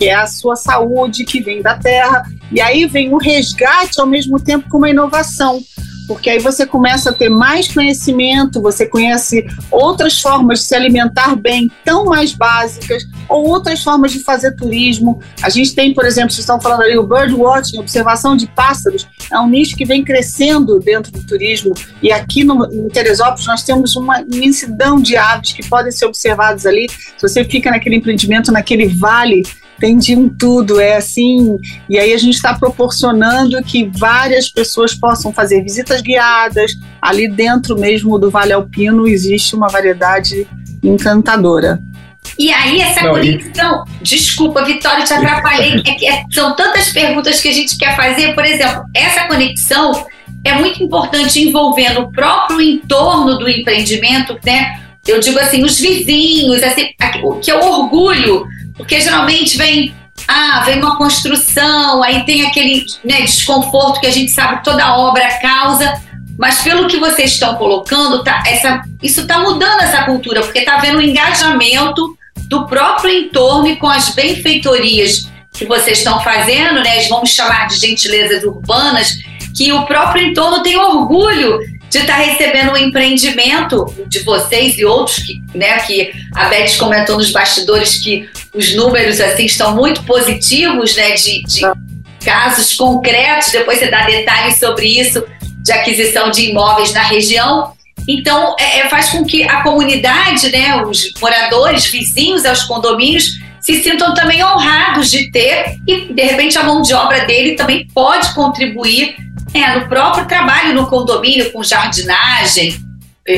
que 0.00 0.08
é 0.08 0.14
a 0.14 0.26
sua 0.26 0.56
saúde 0.56 1.26
que 1.26 1.42
vem 1.42 1.60
da 1.60 1.76
terra, 1.76 2.22
e 2.50 2.58
aí 2.58 2.86
vem 2.86 3.12
o 3.12 3.18
resgate 3.18 4.00
ao 4.00 4.06
mesmo 4.06 4.40
tempo 4.40 4.66
com 4.70 4.78
uma 4.78 4.88
inovação 4.88 5.62
porque 6.10 6.28
aí 6.28 6.40
você 6.40 6.66
começa 6.66 7.10
a 7.10 7.12
ter 7.12 7.28
mais 7.28 7.72
conhecimento, 7.72 8.60
você 8.60 8.84
conhece 8.84 9.46
outras 9.70 10.20
formas 10.20 10.58
de 10.58 10.64
se 10.64 10.74
alimentar 10.74 11.36
bem, 11.36 11.70
tão 11.84 12.04
mais 12.06 12.32
básicas, 12.32 13.04
ou 13.28 13.46
outras 13.46 13.80
formas 13.80 14.10
de 14.10 14.18
fazer 14.18 14.56
turismo. 14.56 15.20
A 15.40 15.48
gente 15.48 15.72
tem, 15.72 15.94
por 15.94 16.04
exemplo, 16.04 16.32
vocês 16.32 16.40
estão 16.40 16.60
falando 16.60 16.82
ali, 16.82 16.98
o 16.98 17.06
birdwatching, 17.06 17.78
observação 17.78 18.36
de 18.36 18.48
pássaros, 18.48 19.06
é 19.32 19.38
um 19.38 19.48
nicho 19.48 19.76
que 19.76 19.84
vem 19.84 20.02
crescendo 20.02 20.80
dentro 20.80 21.12
do 21.12 21.22
turismo. 21.22 21.74
E 22.02 22.10
aqui 22.10 22.42
no, 22.42 22.64
em 22.74 22.88
Teresópolis 22.88 23.46
nós 23.46 23.62
temos 23.62 23.94
uma 23.94 24.20
imensidão 24.22 25.00
de 25.00 25.16
aves 25.16 25.52
que 25.52 25.64
podem 25.64 25.92
ser 25.92 26.06
observadas 26.06 26.66
ali. 26.66 26.88
Se 26.88 27.22
você 27.22 27.44
fica 27.44 27.70
naquele 27.70 27.94
empreendimento, 27.94 28.50
naquele 28.50 28.88
vale 28.88 29.42
tem 29.80 29.96
de 29.96 30.14
um 30.14 30.28
tudo, 30.28 30.78
é 30.78 30.96
assim. 30.96 31.58
E 31.88 31.98
aí 31.98 32.12
a 32.12 32.18
gente 32.18 32.34
está 32.34 32.54
proporcionando 32.54 33.60
que 33.62 33.90
várias 33.92 34.48
pessoas 34.48 34.94
possam 34.94 35.32
fazer 35.32 35.62
visitas 35.62 36.02
guiadas. 36.02 36.72
Ali 37.00 37.26
dentro 37.26 37.76
mesmo 37.76 38.18
do 38.18 38.30
Vale 38.30 38.52
Alpino 38.52 39.08
existe 39.08 39.56
uma 39.56 39.68
variedade 39.68 40.46
encantadora. 40.82 41.80
E 42.38 42.52
aí, 42.52 42.80
essa 42.80 43.02
Não, 43.02 43.12
conexão. 43.12 43.84
E... 44.00 44.04
Desculpa, 44.04 44.64
Vitória, 44.64 45.04
te 45.04 45.12
atrapalhei. 45.12 45.82
é 45.86 45.94
que 45.94 46.06
é, 46.06 46.24
são 46.30 46.54
tantas 46.54 46.90
perguntas 46.90 47.40
que 47.40 47.48
a 47.48 47.52
gente 47.52 47.76
quer 47.76 47.96
fazer. 47.96 48.34
Por 48.34 48.44
exemplo, 48.44 48.84
essa 48.94 49.26
conexão 49.26 50.06
é 50.44 50.54
muito 50.54 50.82
importante 50.82 51.40
envolvendo 51.40 52.00
o 52.00 52.12
próprio 52.12 52.60
entorno 52.60 53.38
do 53.38 53.48
empreendimento, 53.48 54.38
né? 54.44 54.80
Eu 55.06 55.18
digo 55.18 55.38
assim, 55.38 55.64
os 55.64 55.80
vizinhos, 55.80 56.62
assim, 56.62 56.90
o 57.22 57.34
que 57.36 57.50
é 57.50 57.56
o 57.56 57.64
orgulho 57.64 58.46
porque 58.80 58.98
geralmente 58.98 59.58
vem, 59.58 59.94
ah, 60.26 60.62
vem 60.64 60.78
uma 60.78 60.96
construção, 60.96 62.02
aí 62.02 62.24
tem 62.24 62.46
aquele 62.46 62.82
né, 63.04 63.20
desconforto 63.20 64.00
que 64.00 64.06
a 64.06 64.10
gente 64.10 64.32
sabe 64.32 64.64
toda 64.64 64.96
obra 64.96 65.38
causa. 65.38 66.00
Mas 66.38 66.62
pelo 66.62 66.88
que 66.88 66.96
vocês 66.96 67.32
estão 67.32 67.56
colocando, 67.56 68.24
tá, 68.24 68.42
essa, 68.46 68.82
isso 69.02 69.20
está 69.20 69.38
mudando 69.40 69.82
essa 69.82 70.04
cultura, 70.04 70.40
porque 70.40 70.60
está 70.60 70.76
havendo 70.76 70.96
um 70.96 71.02
engajamento 71.02 72.16
do 72.48 72.66
próprio 72.66 73.12
entorno 73.12 73.68
e 73.68 73.76
com 73.76 73.86
as 73.86 74.14
benfeitorias 74.14 75.28
que 75.52 75.66
vocês 75.66 75.98
estão 75.98 76.18
fazendo, 76.22 76.82
né? 76.82 77.06
Vamos 77.08 77.30
chamar 77.30 77.68
de 77.68 77.76
gentilezas 77.76 78.42
urbanas, 78.42 79.12
que 79.54 79.70
o 79.72 79.84
próprio 79.84 80.28
entorno 80.28 80.62
tem 80.62 80.78
orgulho 80.78 81.58
de 81.90 81.98
estar 81.98 82.16
tá 82.16 82.22
recebendo 82.22 82.72
um 82.72 82.76
empreendimento 82.78 83.84
de 84.06 84.20
vocês 84.20 84.78
e 84.78 84.84
outros 84.86 85.18
que, 85.18 85.42
né, 85.54 85.80
que 85.80 86.12
a 86.34 86.48
Beth 86.48 86.78
comentou 86.78 87.18
nos 87.18 87.30
bastidores 87.30 87.98
que 87.98 88.30
os 88.54 88.74
números 88.74 89.20
assim 89.20 89.44
estão 89.44 89.74
muito 89.74 90.02
positivos, 90.04 90.96
né, 90.96 91.12
de, 91.12 91.42
de 91.42 91.62
casos 92.24 92.74
concretos. 92.74 93.52
Depois 93.52 93.78
você 93.78 93.90
dá 93.90 94.04
detalhes 94.06 94.58
sobre 94.58 94.86
isso 94.86 95.24
de 95.62 95.72
aquisição 95.72 96.30
de 96.30 96.50
imóveis 96.50 96.92
na 96.92 97.02
região. 97.02 97.72
Então, 98.08 98.56
é, 98.58 98.80
é, 98.80 98.88
faz 98.88 99.10
com 99.10 99.24
que 99.24 99.44
a 99.44 99.62
comunidade, 99.62 100.50
né, 100.50 100.82
os 100.82 101.12
moradores, 101.20 101.86
vizinhos 101.86 102.44
aos 102.44 102.64
condomínios, 102.64 103.38
se 103.60 103.82
sintam 103.82 104.14
também 104.14 104.42
honrados 104.42 105.10
de 105.10 105.30
ter 105.30 105.76
e, 105.86 106.12
de 106.12 106.22
repente, 106.22 106.56
a 106.56 106.62
mão 106.62 106.80
de 106.80 106.94
obra 106.94 107.26
dele 107.26 107.54
também 107.54 107.86
pode 107.94 108.34
contribuir 108.34 109.16
é, 109.52 109.78
no 109.78 109.86
próprio 109.88 110.26
trabalho 110.26 110.74
no 110.74 110.88
condomínio, 110.88 111.52
com 111.52 111.62
jardinagem, 111.62 112.74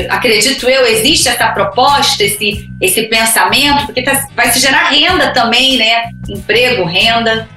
acredito 0.08 0.68
eu, 0.68 0.86
existe 0.86 1.28
essa 1.28 1.48
proposta, 1.48 2.22
esse, 2.22 2.70
esse 2.80 3.02
pensamento, 3.04 3.86
porque 3.86 4.02
tá, 4.02 4.26
vai 4.34 4.50
se 4.50 4.58
gerar 4.60 4.90
renda 4.90 5.32
também, 5.32 5.78
né? 5.78 6.10
Emprego, 6.28 6.84
renda. 6.84 7.48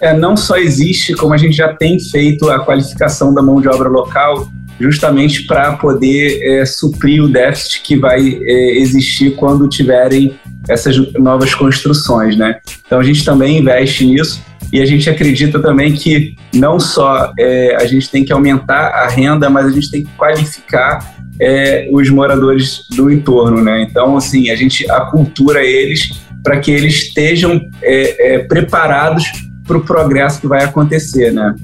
É, 0.00 0.12
não 0.12 0.36
só 0.36 0.56
existe, 0.56 1.14
como 1.14 1.32
a 1.32 1.36
gente 1.36 1.56
já 1.56 1.74
tem 1.74 1.98
feito 1.98 2.50
a 2.50 2.60
qualificação 2.60 3.32
da 3.32 3.40
mão 3.40 3.60
de 3.60 3.68
obra 3.68 3.88
local, 3.88 4.48
justamente 4.80 5.46
para 5.46 5.74
poder 5.76 6.40
é, 6.42 6.64
suprir 6.64 7.22
o 7.22 7.28
déficit 7.28 7.82
que 7.82 7.96
vai 7.96 8.20
é, 8.20 8.78
existir 8.78 9.36
quando 9.36 9.68
tiverem 9.68 10.34
essas 10.68 10.96
novas 11.14 11.54
construções, 11.54 12.36
né? 12.36 12.60
Então 12.84 12.98
a 12.98 13.02
gente 13.04 13.24
também 13.24 13.58
investe 13.58 14.04
nisso 14.04 14.42
e 14.72 14.80
a 14.80 14.86
gente 14.86 15.08
acredita 15.10 15.60
também 15.60 15.92
que 15.92 16.34
não 16.54 16.80
só 16.80 17.32
é, 17.38 17.76
a 17.76 17.84
gente 17.84 18.10
tem 18.10 18.24
que 18.24 18.32
aumentar 18.32 18.88
a 18.88 19.08
renda, 19.08 19.50
mas 19.50 19.66
a 19.66 19.70
gente 19.70 19.90
tem 19.90 20.04
que 20.04 20.10
qualificar 20.16 21.21
é, 21.40 21.88
os 21.90 22.08
moradores 22.10 22.86
do 22.90 23.10
entorno, 23.10 23.62
né? 23.62 23.82
Então, 23.82 24.16
assim, 24.16 24.50
a 24.50 24.56
gente 24.56 24.88
acultura 24.90 25.64
eles 25.64 26.22
para 26.42 26.58
que 26.58 26.70
eles 26.70 26.94
estejam 26.94 27.60
é, 27.82 28.34
é 28.34 28.38
preparados 28.40 29.24
para 29.66 29.76
o 29.76 29.84
progresso 29.84 30.40
que 30.40 30.46
vai 30.46 30.64
acontecer, 30.64 31.32
né? 31.32 31.54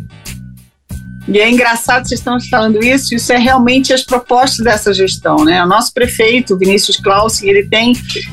E 1.29 1.39
é 1.39 1.51
engraçado 1.51 2.09
vocês 2.09 2.21
estão 2.21 2.41
falando 2.41 2.83
isso, 2.83 3.15
isso 3.15 3.31
é 3.31 3.37
realmente 3.37 3.93
as 3.93 4.03
propostas 4.03 4.65
dessa 4.65 4.95
gestão, 4.95 5.45
né? 5.45 5.63
O 5.63 5.67
nosso 5.67 5.93
prefeito, 5.93 6.57
Vinícius 6.57 6.97
Claus, 6.97 7.43
ele 7.43 7.67
tem 7.67 7.93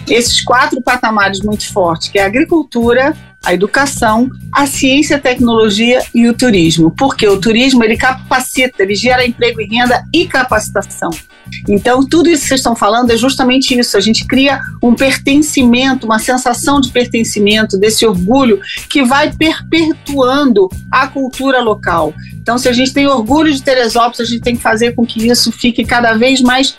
esses 0.09 0.41
quatro 0.41 0.81
patamares 0.81 1.41
muito 1.41 1.71
fortes, 1.73 2.07
que 2.07 2.17
é 2.17 2.23
a 2.23 2.27
agricultura, 2.27 3.13
a 3.45 3.53
educação, 3.53 4.29
a 4.51 4.65
ciência, 4.65 5.17
a 5.17 5.19
tecnologia 5.19 6.01
e 6.13 6.27
o 6.27 6.33
turismo. 6.33 6.91
Porque 6.91 7.27
o 7.27 7.39
turismo 7.39 7.83
ele 7.83 7.95
capacita, 7.95 8.83
ele 8.83 8.95
gera 8.95 9.25
emprego 9.25 9.61
e 9.61 9.65
renda 9.65 10.03
e 10.11 10.25
capacitação. 10.25 11.11
Então, 11.69 12.05
tudo 12.05 12.27
isso 12.27 12.41
que 12.43 12.47
vocês 12.49 12.59
estão 12.59 12.75
falando 12.75 13.11
é 13.11 13.17
justamente 13.17 13.77
isso. 13.77 13.95
A 13.95 14.01
gente 14.01 14.25
cria 14.25 14.59
um 14.81 14.95
pertencimento, 14.95 16.05
uma 16.05 16.19
sensação 16.19 16.81
de 16.81 16.89
pertencimento, 16.89 17.77
desse 17.77 18.05
orgulho 18.05 18.59
que 18.89 19.03
vai 19.03 19.31
perpetuando 19.31 20.69
a 20.91 21.07
cultura 21.07 21.61
local. 21.61 22.13
Então, 22.33 22.57
se 22.57 22.67
a 22.67 22.73
gente 22.73 22.93
tem 22.93 23.07
orgulho 23.07 23.53
de 23.53 23.61
Teresópolis, 23.61 24.21
a 24.21 24.25
gente 24.25 24.41
tem 24.41 24.55
que 24.55 24.61
fazer 24.61 24.93
com 24.93 25.05
que 25.05 25.27
isso 25.27 25.51
fique 25.51 25.85
cada 25.85 26.13
vez 26.13 26.41
mais 26.41 26.75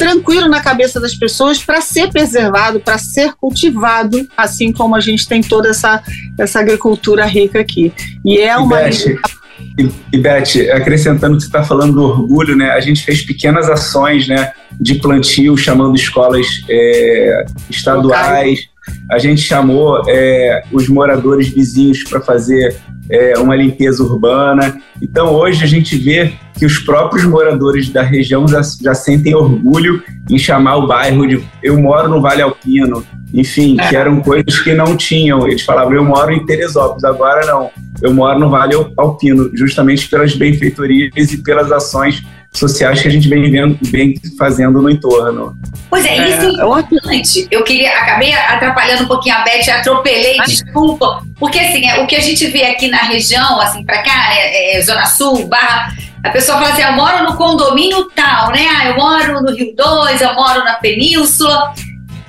tranquilo 0.00 0.48
na 0.48 0.62
cabeça 0.62 0.98
das 0.98 1.14
pessoas 1.14 1.62
para 1.62 1.82
ser 1.82 2.08
preservado, 2.08 2.80
para 2.80 2.96
ser 2.96 3.34
cultivado, 3.34 4.26
assim 4.34 4.72
como 4.72 4.96
a 4.96 5.00
gente 5.00 5.28
tem 5.28 5.42
toda 5.42 5.68
essa, 5.68 6.02
essa 6.38 6.58
agricultura 6.58 7.26
rica 7.26 7.60
aqui. 7.60 7.92
E 8.24 8.38
é 8.38 8.56
uma. 8.56 8.88
E, 8.88 9.90
e 10.10 10.18
Beth, 10.18 10.72
acrescentando 10.72 11.36
que 11.36 11.42
você 11.42 11.48
está 11.48 11.62
falando 11.62 11.92
do 11.92 12.02
orgulho, 12.02 12.56
né? 12.56 12.70
A 12.70 12.80
gente 12.80 13.02
fez 13.02 13.20
pequenas 13.20 13.68
ações, 13.68 14.26
né? 14.26 14.52
De 14.80 14.94
plantio, 14.94 15.54
chamando 15.54 15.94
escolas 15.94 16.46
é, 16.66 17.44
estaduais. 17.68 18.69
A 19.10 19.18
gente 19.18 19.40
chamou 19.40 20.02
é, 20.08 20.62
os 20.72 20.88
moradores 20.88 21.48
vizinhos 21.48 22.02
para 22.04 22.20
fazer 22.20 22.76
é, 23.10 23.36
uma 23.38 23.56
limpeza 23.56 24.02
urbana. 24.02 24.80
Então, 25.02 25.34
hoje 25.34 25.64
a 25.64 25.66
gente 25.66 25.96
vê 25.98 26.32
que 26.56 26.64
os 26.64 26.78
próprios 26.78 27.24
moradores 27.24 27.88
da 27.88 28.02
região 28.02 28.46
já, 28.46 28.60
já 28.80 28.94
sentem 28.94 29.34
orgulho 29.34 30.02
em 30.28 30.38
chamar 30.38 30.76
o 30.76 30.86
bairro 30.86 31.26
de 31.26 31.42
eu 31.62 31.80
moro 31.80 32.08
no 32.08 32.20
Vale 32.20 32.42
Alpino, 32.42 33.04
enfim, 33.34 33.76
é. 33.80 33.88
que 33.88 33.96
eram 33.96 34.20
coisas 34.20 34.60
que 34.60 34.72
não 34.74 34.96
tinham. 34.96 35.46
Eles 35.48 35.62
falavam, 35.62 35.94
eu 35.94 36.04
moro 36.04 36.30
em 36.32 36.44
Teresópolis, 36.46 37.02
agora 37.02 37.44
não, 37.46 37.70
eu 38.00 38.14
moro 38.14 38.38
no 38.38 38.48
Vale 38.48 38.74
Alpino, 38.96 39.50
justamente 39.54 40.08
pelas 40.08 40.34
benfeitorias 40.34 41.32
e 41.32 41.38
pelas 41.38 41.72
ações 41.72 42.22
sociais 42.52 43.00
que 43.00 43.08
a 43.08 43.10
gente 43.10 43.28
vem, 43.28 43.50
vendo, 43.50 43.78
vem 43.82 44.14
fazendo 44.38 44.82
no 44.82 44.90
entorno. 44.90 45.56
Pois 45.88 46.04
é, 46.04 46.16
isso 46.16 46.60
é, 46.60 46.62
é 46.62 46.80
importante. 46.80 47.48
Eu 47.50 47.62
queria, 47.62 47.90
acabei 47.98 48.32
atrapalhando 48.32 49.04
um 49.04 49.06
pouquinho 49.06 49.36
a 49.36 49.44
Beth, 49.44 49.70
atropelei, 49.70 50.36
desculpa, 50.46 51.22
porque 51.38 51.58
assim, 51.58 51.88
é, 51.88 52.02
o 52.02 52.06
que 52.06 52.16
a 52.16 52.20
gente 52.20 52.46
vê 52.48 52.64
aqui 52.64 52.88
na 52.88 52.98
região, 52.98 53.60
assim, 53.60 53.84
pra 53.84 54.02
cá, 54.02 54.30
né, 54.30 54.74
é, 54.74 54.82
Zona 54.82 55.06
Sul, 55.06 55.46
Barra, 55.46 55.94
a 56.24 56.30
pessoa 56.30 56.58
fala 56.58 56.72
assim, 56.72 56.82
eu 56.82 56.92
moro 56.92 57.24
no 57.24 57.36
condomínio 57.36 58.10
tal, 58.14 58.50
né, 58.50 58.66
ah, 58.68 58.88
eu 58.88 58.96
moro 58.96 59.42
no 59.42 59.54
Rio 59.54 59.74
2, 59.74 60.20
eu 60.20 60.34
moro 60.34 60.64
na 60.64 60.74
Península, 60.74 61.72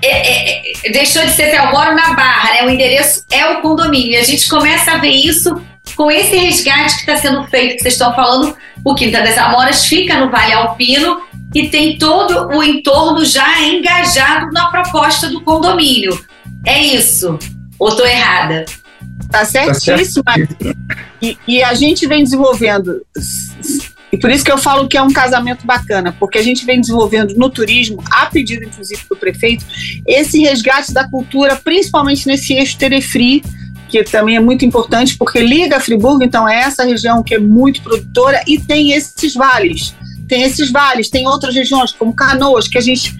é, 0.04 0.08
é, 0.08 0.72
é, 0.86 0.92
deixou 0.92 1.24
de 1.24 1.32
ser 1.32 1.44
assim, 1.44 1.58
eu 1.58 1.72
moro 1.72 1.96
na 1.96 2.14
Barra, 2.14 2.54
né, 2.54 2.64
o 2.64 2.70
endereço 2.70 3.24
é 3.32 3.46
o 3.48 3.62
condomínio, 3.62 4.14
e 4.14 4.18
a 4.18 4.24
gente 4.24 4.48
começa 4.48 4.92
a 4.92 4.98
ver 4.98 5.10
isso 5.10 5.62
com 6.02 6.10
esse 6.10 6.36
resgate 6.36 6.96
que 6.96 7.02
está 7.02 7.16
sendo 7.16 7.44
feito, 7.44 7.76
que 7.76 7.84
vocês 7.84 7.94
estão 7.94 8.12
falando, 8.16 8.56
o 8.84 8.96
Quinta 8.96 9.22
das 9.22 9.38
Amoras 9.38 9.86
fica 9.86 10.20
no 10.20 10.32
Vale 10.32 10.52
Alpino 10.52 11.22
e 11.54 11.70
tem 11.70 11.96
todo 12.00 12.48
o 12.48 12.64
entorno 12.64 13.24
já 13.24 13.62
engajado 13.62 14.52
na 14.52 14.72
proposta 14.72 15.30
do 15.30 15.42
condomínio. 15.42 16.20
É 16.66 16.82
isso? 16.82 17.38
Ou 17.78 17.90
estou 17.90 18.08
errada? 18.08 18.66
Tá 19.30 19.46
certíssima. 19.46 20.24
Tá 20.24 20.74
e, 21.22 21.38
e 21.48 21.64
a 21.64 21.76
gente 21.76 22.08
vem 22.08 22.24
desenvolvendo 22.24 23.06
e 24.12 24.18
por 24.18 24.32
isso 24.32 24.44
que 24.44 24.52
eu 24.52 24.58
falo 24.58 24.88
que 24.88 24.98
é 24.98 25.02
um 25.04 25.14
casamento 25.14 25.68
bacana, 25.68 26.14
porque 26.20 26.40
a 26.40 26.44
gente 26.44 26.66
vem 26.66 26.82
desenvolvendo 26.82 27.36
no 27.36 27.48
turismo, 27.48 28.04
a 28.10 28.26
pedido 28.26 28.66
inclusive 28.66 29.04
do 29.08 29.16
prefeito, 29.16 29.64
esse 30.08 30.40
resgate 30.40 30.92
da 30.92 31.08
cultura, 31.08 31.56
principalmente 31.56 32.28
nesse 32.28 32.54
eixo 32.54 32.76
Terefri, 32.78 33.44
que 33.92 34.04
também 34.06 34.38
é 34.38 34.40
muito 34.40 34.64
importante, 34.64 35.18
porque 35.18 35.42
liga 35.42 35.76
a 35.76 35.80
Friburgo, 35.80 36.24
então 36.24 36.48
é 36.48 36.62
essa 36.62 36.84
região 36.86 37.22
que 37.22 37.36
é 37.36 37.40
muito 37.40 37.82
produtora 37.82 38.42
e 38.48 38.58
tem 38.58 38.94
esses 38.94 39.34
vales. 39.34 39.94
Tem 40.30 40.44
esses 40.44 40.72
vales, 40.72 41.10
tem 41.10 41.28
outras 41.28 41.54
regiões, 41.54 41.92
como 41.92 42.16
Canoas, 42.16 42.70
que 42.70 42.78
a 42.78 42.82
gente 42.82 43.14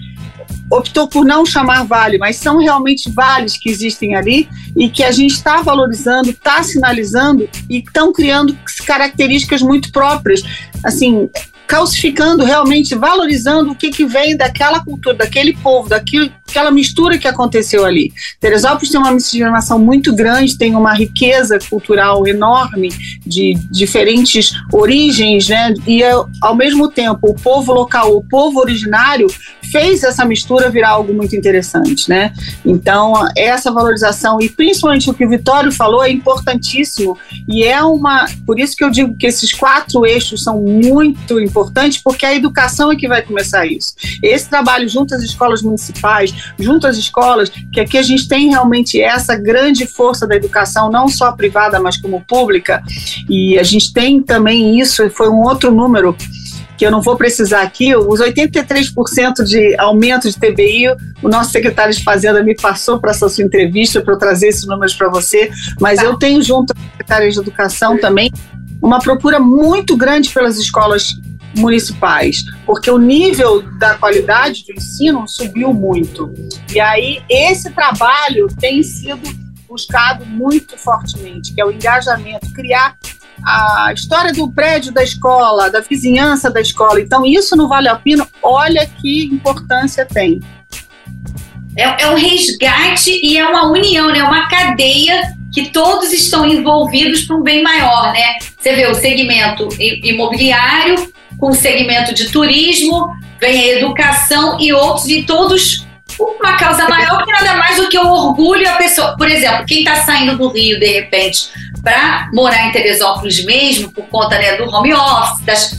optou 0.70 1.06
por 1.06 1.26
não 1.26 1.44
chamar 1.44 1.84
vale, 1.84 2.16
mas 2.16 2.36
são 2.36 2.56
realmente 2.56 3.10
vales 3.10 3.58
que 3.58 3.68
existem 3.68 4.16
ali 4.16 4.48
e 4.74 4.88
que 4.88 5.04
a 5.04 5.12
gente 5.12 5.34
está 5.34 5.60
valorizando, 5.60 6.30
está 6.30 6.62
sinalizando 6.62 7.46
e 7.68 7.78
estão 7.78 8.10
criando 8.10 8.56
características 8.86 9.60
muito 9.60 9.92
próprias. 9.92 10.42
Assim, 10.82 11.28
calcificando 11.66 12.44
realmente, 12.44 12.94
valorizando 12.94 13.72
o 13.72 13.74
que, 13.74 13.90
que 13.90 14.04
vem 14.04 14.36
daquela 14.36 14.80
cultura, 14.80 15.14
daquele 15.16 15.54
povo, 15.56 15.88
daquilo, 15.88 16.30
aquela 16.52 16.70
mistura 16.70 17.18
que 17.18 17.26
aconteceu 17.26 17.84
ali. 17.84 18.12
Teresópolis 18.38 18.90
tem 18.90 19.00
uma 19.00 19.10
miscigenação 19.10 19.78
muito 19.78 20.14
grande, 20.14 20.56
tem 20.56 20.74
uma 20.76 20.92
riqueza 20.92 21.58
cultural 21.58 22.26
enorme 22.26 22.90
de 23.26 23.54
diferentes 23.70 24.52
origens, 24.72 25.48
né? 25.48 25.74
E 25.86 26.02
ao 26.40 26.54
mesmo 26.54 26.88
tempo, 26.88 27.30
o 27.30 27.34
povo 27.34 27.72
local, 27.72 28.14
o 28.14 28.22
povo 28.22 28.60
originário 28.60 29.26
fez 29.70 30.02
essa 30.02 30.24
mistura 30.24 30.70
virar 30.70 30.90
algo 30.90 31.14
muito 31.14 31.34
interessante, 31.34 32.08
né? 32.08 32.32
Então, 32.64 33.14
essa 33.34 33.70
valorização 33.70 34.38
e 34.40 34.48
principalmente 34.48 35.08
o 35.08 35.14
que 35.14 35.24
o 35.24 35.28
Vitório 35.28 35.72
falou 35.72 36.04
é 36.04 36.10
importantíssimo 36.10 37.18
e 37.48 37.64
é 37.64 37.82
uma, 37.82 38.26
por 38.46 38.60
isso 38.60 38.76
que 38.76 38.84
eu 38.84 38.90
digo 38.90 39.16
que 39.16 39.26
esses 39.26 39.52
quatro 39.52 40.04
eixos 40.04 40.44
são 40.44 40.60
muito 40.60 41.40
importantes, 41.40 41.98
porque 42.02 42.26
a 42.26 42.34
educação 42.34 42.92
é 42.92 42.96
que 42.96 43.08
vai 43.08 43.22
começar 43.22 43.64
isso. 43.64 43.94
Esse 44.22 44.48
trabalho 44.48 44.86
junto 44.88 45.14
às 45.14 45.22
escolas 45.22 45.62
municipais, 45.62 46.32
junto 46.58 46.86
às 46.86 46.96
escolas, 46.96 47.50
que 47.72 47.80
aqui 47.80 47.98
a 47.98 48.02
gente 48.02 48.28
tem 48.28 48.48
realmente 48.48 49.00
essa 49.00 49.36
grande 49.36 49.86
força 49.86 50.26
da 50.26 50.36
educação, 50.36 50.90
não 50.90 51.08
só 51.08 51.32
privada, 51.32 51.80
mas 51.80 51.96
como 51.96 52.24
pública, 52.26 52.82
e 53.28 53.58
a 53.58 53.62
gente 53.62 53.92
tem 53.92 54.22
também 54.22 54.78
isso, 54.78 55.08
foi 55.10 55.28
um 55.28 55.40
outro 55.42 55.72
número 55.72 56.16
que 56.76 56.86
eu 56.86 56.90
não 56.90 57.00
vou 57.00 57.16
precisar 57.16 57.62
aqui, 57.62 57.94
os 57.94 58.20
83% 58.20 59.44
de 59.44 59.76
aumento 59.78 60.28
de 60.28 60.36
TBI, 60.36 60.88
o 61.22 61.28
nosso 61.28 61.52
secretário 61.52 61.94
de 61.94 62.02
Fazenda 62.02 62.42
me 62.42 62.56
passou 62.56 62.98
para 62.98 63.12
essa 63.12 63.28
sua 63.28 63.44
entrevista 63.44 64.00
para 64.00 64.14
eu 64.14 64.18
trazer 64.18 64.48
esses 64.48 64.66
números 64.66 64.92
para 64.94 65.08
você, 65.08 65.50
mas 65.80 66.00
tá. 66.00 66.04
eu 66.04 66.16
tenho 66.16 66.42
junto 66.42 66.72
à 66.72 66.90
secretária 66.90 67.30
de 67.30 67.38
Educação 67.38 67.96
também 67.98 68.32
uma 68.82 68.98
procura 68.98 69.38
muito 69.38 69.96
grande 69.96 70.28
pelas 70.30 70.58
escolas 70.58 71.14
municipais, 71.56 72.44
porque 72.64 72.90
o 72.90 72.98
nível 72.98 73.62
da 73.78 73.94
qualidade 73.94 74.64
do 74.66 74.72
ensino 74.72 75.26
subiu 75.26 75.72
muito. 75.72 76.32
E 76.72 76.80
aí 76.80 77.22
esse 77.28 77.70
trabalho 77.70 78.48
tem 78.58 78.82
sido 78.82 79.20
buscado 79.68 80.24
muito 80.26 80.76
fortemente, 80.76 81.54
que 81.54 81.60
é 81.60 81.64
o 81.64 81.70
engajamento, 81.70 82.52
criar 82.52 82.96
a 83.44 83.92
história 83.92 84.32
do 84.32 84.50
prédio 84.52 84.92
da 84.92 85.02
escola, 85.02 85.70
da 85.70 85.80
vizinhança 85.80 86.50
da 86.50 86.60
escola. 86.60 87.00
Então, 87.00 87.26
isso 87.26 87.56
no 87.56 87.68
Vale 87.68 87.88
Alpino, 87.88 88.26
olha 88.42 88.86
que 88.86 89.24
importância 89.24 90.06
tem. 90.06 90.40
É, 91.76 92.04
é 92.04 92.10
um 92.10 92.14
resgate 92.14 93.10
e 93.22 93.38
é 93.38 93.48
uma 93.48 93.70
união, 93.70 94.12
né? 94.12 94.22
uma 94.22 94.48
cadeia 94.48 95.22
que 95.52 95.70
todos 95.70 96.12
estão 96.12 96.46
envolvidos 96.46 97.22
para 97.22 97.36
um 97.36 97.42
bem 97.42 97.62
maior, 97.62 98.12
né? 98.12 98.38
Você 98.58 98.74
vê 98.74 98.86
o 98.86 98.94
segmento 98.94 99.68
imobiliário, 99.78 101.12
com 101.42 101.48
o 101.48 101.54
segmento 101.54 102.14
de 102.14 102.30
turismo, 102.30 103.08
vem 103.40 103.60
a 103.60 103.78
educação 103.78 104.60
e 104.60 104.72
outros, 104.72 105.08
e 105.08 105.24
todos 105.24 105.84
uma 106.16 106.56
causa 106.56 106.88
maior 106.88 107.24
que 107.24 107.32
nada 107.32 107.56
mais 107.56 107.74
do 107.78 107.88
que 107.88 107.98
o 107.98 108.06
orgulho 108.06 108.68
a 108.68 108.74
pessoa. 108.74 109.16
Por 109.16 109.28
exemplo, 109.28 109.66
quem 109.66 109.78
está 109.78 109.96
saindo 110.04 110.38
do 110.38 110.50
Rio, 110.50 110.78
de 110.78 110.86
repente, 110.86 111.48
para 111.82 112.30
morar 112.32 112.68
em 112.68 112.70
Teresópolis 112.70 113.44
mesmo, 113.44 113.90
por 113.90 114.04
conta 114.04 114.38
né, 114.38 114.56
do 114.56 114.70
home 114.70 114.94
office, 114.94 115.44
das, 115.44 115.76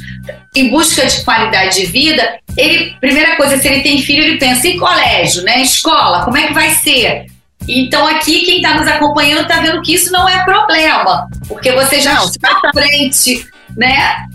em 0.54 0.69
busca 0.69 1.06
de 1.06 1.23
qualidade 1.23 1.80
de 1.80 1.86
vida, 1.86 2.39
ele, 2.58 2.97
primeira 2.99 3.38
coisa, 3.38 3.56
se 3.56 3.65
ele 3.65 3.84
tem 3.84 4.02
filho, 4.02 4.21
ele 4.21 4.38
pensa 4.38 4.67
em 4.67 4.78
colégio, 4.78 5.43
né? 5.43 5.62
Escola, 5.62 6.26
como 6.26 6.38
é 6.38 6.47
que 6.47 6.54
vai 6.54 6.71
ser? 6.71 7.28
Então 7.65 8.06
aqui 8.06 8.41
quem 8.41 8.58
está 8.58 8.73
nos 8.73 8.88
acompanhando 8.89 9.43
está 9.43 9.62
vendo 9.62 9.82
que 9.82 9.93
isso 9.93 10.12
não 10.12 10.28
é 10.28 10.43
problema, 10.43 11.30
porque 11.47 11.71
você 11.71 12.02
já 12.02 12.15
não, 12.15 12.26
está 12.26 12.49
à 12.52 12.73
frente, 12.73 13.47
né? 13.78 14.28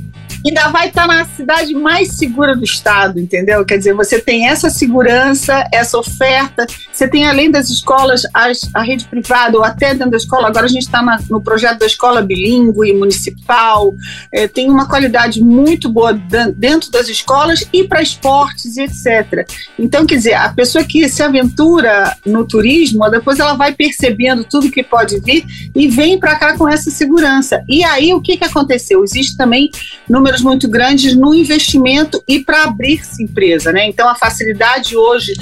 Ainda 0.44 0.68
vai 0.68 0.88
estar 0.88 1.07
na 1.07 1.24
cidade 1.24 1.74
mais 1.74 2.16
segura 2.16 2.55
do 2.57 2.64
estado, 2.64 3.18
entendeu? 3.20 3.64
Quer 3.64 3.79
dizer, 3.79 3.94
você 3.94 4.20
tem 4.20 4.48
essa 4.48 4.70
segurança, 4.70 5.66
essa 5.72 5.98
oferta, 5.98 6.66
você 6.99 7.07
tem 7.07 7.29
além 7.29 7.49
das 7.49 7.71
escolas, 7.71 8.23
as, 8.35 8.69
a 8.75 8.83
rede 8.83 9.05
privada 9.05 9.57
ou 9.57 9.63
até 9.63 9.95
dentro 9.95 10.11
da 10.11 10.17
escola, 10.17 10.49
agora 10.49 10.67
a 10.67 10.69
gente 10.69 10.83
está 10.83 11.01
no 11.31 11.41
projeto 11.41 11.79
da 11.79 11.87
escola 11.87 12.21
bilíngue, 12.23 12.93
municipal, 12.93 13.95
é, 14.33 14.49
tem 14.49 14.69
uma 14.69 14.89
qualidade 14.89 15.41
muito 15.41 15.89
boa 15.89 16.13
dentro 16.57 16.91
das 16.91 17.09
escolas 17.09 17.65
e 17.73 17.85
para 17.85 18.03
esportes 18.03 18.77
e 18.77 18.83
etc. 18.83 19.49
Então, 19.79 20.05
quer 20.05 20.17
dizer, 20.17 20.35
a 20.35 20.49
pessoa 20.49 20.83
que 20.83 21.09
se 21.09 21.23
aventura 21.23 22.17
no 22.27 22.45
turismo, 22.45 23.09
depois 23.09 23.39
ela 23.39 23.55
vai 23.55 23.73
percebendo 23.73 24.43
tudo 24.43 24.69
que 24.69 24.83
pode 24.83 25.21
vir 25.21 25.45
e 25.77 25.87
vem 25.87 26.19
para 26.19 26.35
cá 26.35 26.59
com 26.59 26.69
essa 26.69 26.91
segurança. 26.91 27.63
E 27.69 27.85
aí, 27.85 28.13
o 28.13 28.21
que, 28.21 28.37
que 28.37 28.45
aconteceu? 28.45 29.05
Existe 29.05 29.37
também 29.37 29.71
números 30.09 30.43
muito 30.43 30.69
grandes 30.69 31.15
no 31.15 31.33
investimento 31.33 32.21
e 32.27 32.41
para 32.41 32.65
abrir-se 32.65 33.23
empresa, 33.23 33.71
né? 33.71 33.87
Então 33.87 34.09
a 34.09 34.17
facilidade 34.17 34.97
hoje 34.97 35.33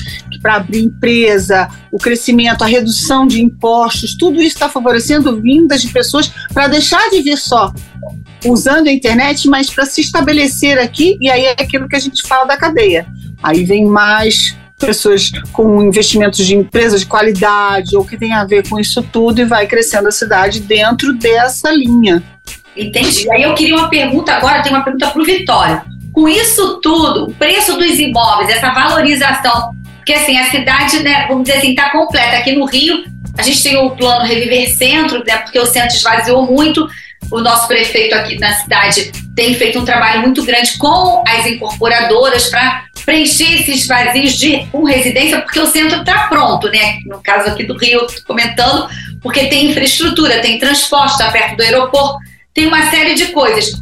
para 0.47 0.55
abrir 0.55 0.85
empresa, 0.85 1.69
o 1.91 1.99
crescimento, 1.99 2.63
a 2.63 2.69
redução 2.69 3.27
de 3.27 3.43
impostos, 3.43 4.15
tudo 4.15 4.37
isso 4.37 4.55
está 4.55 4.69
favorecendo 4.69 5.41
vindas 5.43 5.83
de 5.83 5.93
pessoas 5.93 6.31
para 6.55 6.69
deixar 6.69 7.11
de 7.11 7.21
vir 7.21 7.37
só 7.37 7.73
usando 8.45 8.87
a 8.87 8.93
internet, 8.93 9.49
mas 9.49 9.69
para 9.69 9.85
se 9.87 10.01
estabelecer 10.01 10.79
aqui, 10.79 11.19
e 11.21 11.29
aí 11.29 11.47
é 11.47 11.51
aquilo 11.51 11.89
que 11.89 11.97
a 11.97 11.99
gente 11.99 12.23
fala 12.29 12.45
da 12.45 12.57
cadeia. 12.57 13.09
Aí 13.43 13.65
vem 13.65 13.87
mais 13.87 14.57
pessoas 14.79 15.33
com 15.53 15.83
investimentos 15.83 16.47
de 16.47 16.55
empresas 16.55 17.01
de 17.01 17.07
qualidade 17.07 17.97
ou 17.97 18.05
que 18.05 18.17
tem 18.17 18.33
a 18.33 18.45
ver 18.45 18.69
com 18.69 18.79
isso 18.79 19.03
tudo 19.03 19.41
e 19.41 19.45
vai 19.45 19.67
crescendo 19.67 20.07
a 20.07 20.13
cidade 20.13 20.61
dentro 20.61 21.13
dessa 21.13 21.73
linha. 21.73 22.23
Entendi. 22.77 23.29
Aí 23.33 23.43
eu 23.43 23.53
queria 23.53 23.75
uma 23.75 23.91
pergunta 23.91 24.33
agora, 24.33 24.63
tem 24.63 24.71
uma 24.71 24.85
pergunta 24.85 25.11
para 25.11 25.21
o 25.21 25.25
Vitório. 25.25 25.83
Com 26.13 26.29
isso 26.29 26.81
tudo, 26.81 27.25
o 27.25 27.35
preço 27.35 27.77
dos 27.77 27.99
imóveis, 27.99 28.49
essa 28.49 28.73
valorização, 28.73 29.75
porque 30.07 30.21
assim, 30.21 30.39
a 30.39 30.49
cidade, 30.53 31.03
né, 31.03 31.27
vamos 31.27 31.43
dizer 31.43 31.59
assim, 31.59 31.71
está 31.71 31.91
completa. 31.91 32.37
Aqui 32.37 32.53
no 32.53 32.65
Rio, 32.65 33.05
a 33.37 33.43
gente 33.43 33.61
tem 33.61 33.77
o 33.77 33.91
plano 33.91 34.25
Reviver 34.25 34.73
Centro, 34.73 35.25
né, 35.27 35.39
porque 35.39 35.59
o 35.59 35.67
centro 35.67 35.97
esvaziou 35.97 36.47
muito. 36.47 36.87
O 37.29 37.41
nosso 37.41 37.67
prefeito 37.67 38.15
aqui 38.15 38.39
na 38.39 38.55
cidade 38.55 39.11
tem 39.35 39.53
feito 39.57 39.81
um 39.81 39.85
trabalho 39.85 40.21
muito 40.21 40.45
grande 40.45 40.79
com 40.79 41.25
as 41.27 41.45
incorporadoras 41.45 42.49
para 42.49 42.85
preencher 43.05 43.63
esses 43.63 43.85
vazios 43.89 44.39
de 44.39 44.65
com 44.71 44.85
residência, 44.85 45.41
porque 45.41 45.59
o 45.59 45.67
centro 45.67 45.99
está 45.99 46.29
pronto, 46.29 46.71
né? 46.71 47.01
No 47.05 47.21
caso 47.21 47.51
aqui 47.51 47.65
do 47.65 47.77
Rio, 47.77 48.07
comentando, 48.29 48.89
porque 49.21 49.47
tem 49.47 49.73
infraestrutura, 49.73 50.39
tem 50.39 50.57
transporte, 50.61 51.15
está 51.15 51.33
perto 51.33 51.57
do 51.57 51.65
aeroporto 51.65 52.19
tem 52.57 52.67
uma 52.67 52.91
série 52.91 53.15
de 53.15 53.27
coisas. 53.27 53.79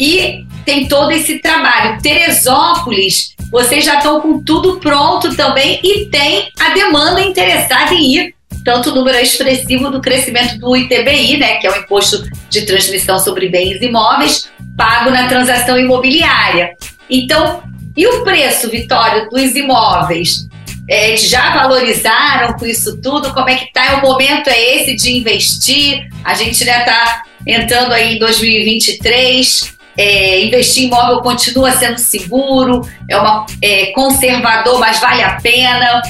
E 0.00 0.46
tem 0.64 0.88
todo 0.88 1.10
esse 1.12 1.40
trabalho. 1.40 2.00
Teresópolis, 2.00 3.33
vocês 3.54 3.84
já 3.84 3.98
estão 3.98 4.20
com 4.20 4.42
tudo 4.42 4.80
pronto 4.80 5.32
também 5.36 5.78
e 5.80 6.06
tem 6.06 6.50
a 6.58 6.70
demanda 6.70 7.20
interessada 7.20 7.94
em 7.94 8.16
ir. 8.16 8.34
Tanto 8.64 8.90
o 8.90 8.94
número 8.96 9.16
expressivo 9.18 9.90
do 9.90 10.00
crescimento 10.00 10.58
do 10.58 10.76
ITBI, 10.76 11.36
né, 11.36 11.58
que 11.58 11.66
é 11.68 11.70
o 11.70 11.76
Imposto 11.76 12.24
de 12.50 12.62
Transmissão 12.62 13.16
sobre 13.20 13.48
Bens 13.48 13.80
Imóveis, 13.80 14.50
pago 14.76 15.08
na 15.10 15.28
transação 15.28 15.78
imobiliária. 15.78 16.72
Então, 17.08 17.62
e 17.96 18.04
o 18.08 18.24
preço, 18.24 18.68
Vitório, 18.68 19.30
dos 19.30 19.54
imóveis? 19.54 20.48
É, 20.90 21.16
já 21.16 21.54
valorizaram 21.54 22.54
com 22.54 22.66
isso 22.66 23.00
tudo? 23.00 23.32
Como 23.32 23.48
é 23.48 23.54
que 23.54 23.66
está? 23.66 23.98
O 23.98 24.02
momento 24.02 24.48
é 24.48 24.76
esse 24.76 24.96
de 24.96 25.16
investir? 25.16 26.08
A 26.24 26.34
gente 26.34 26.64
já 26.64 26.80
está 26.80 27.22
entrando 27.46 27.92
aí 27.92 28.16
em 28.16 28.18
2023. 28.18 29.74
É, 29.96 30.44
investir 30.44 30.84
em 30.84 30.86
imóvel 30.86 31.20
continua 31.20 31.70
sendo 31.72 31.98
seguro, 31.98 32.82
é, 33.08 33.16
uma, 33.16 33.46
é 33.62 33.86
conservador, 33.92 34.78
mas 34.78 34.98
vale 35.00 35.22
a 35.22 35.40
pena. 35.40 36.02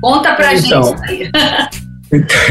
Conta 0.00 0.34
pra 0.34 0.54
então, 0.54 0.96
gente. 1.06 1.30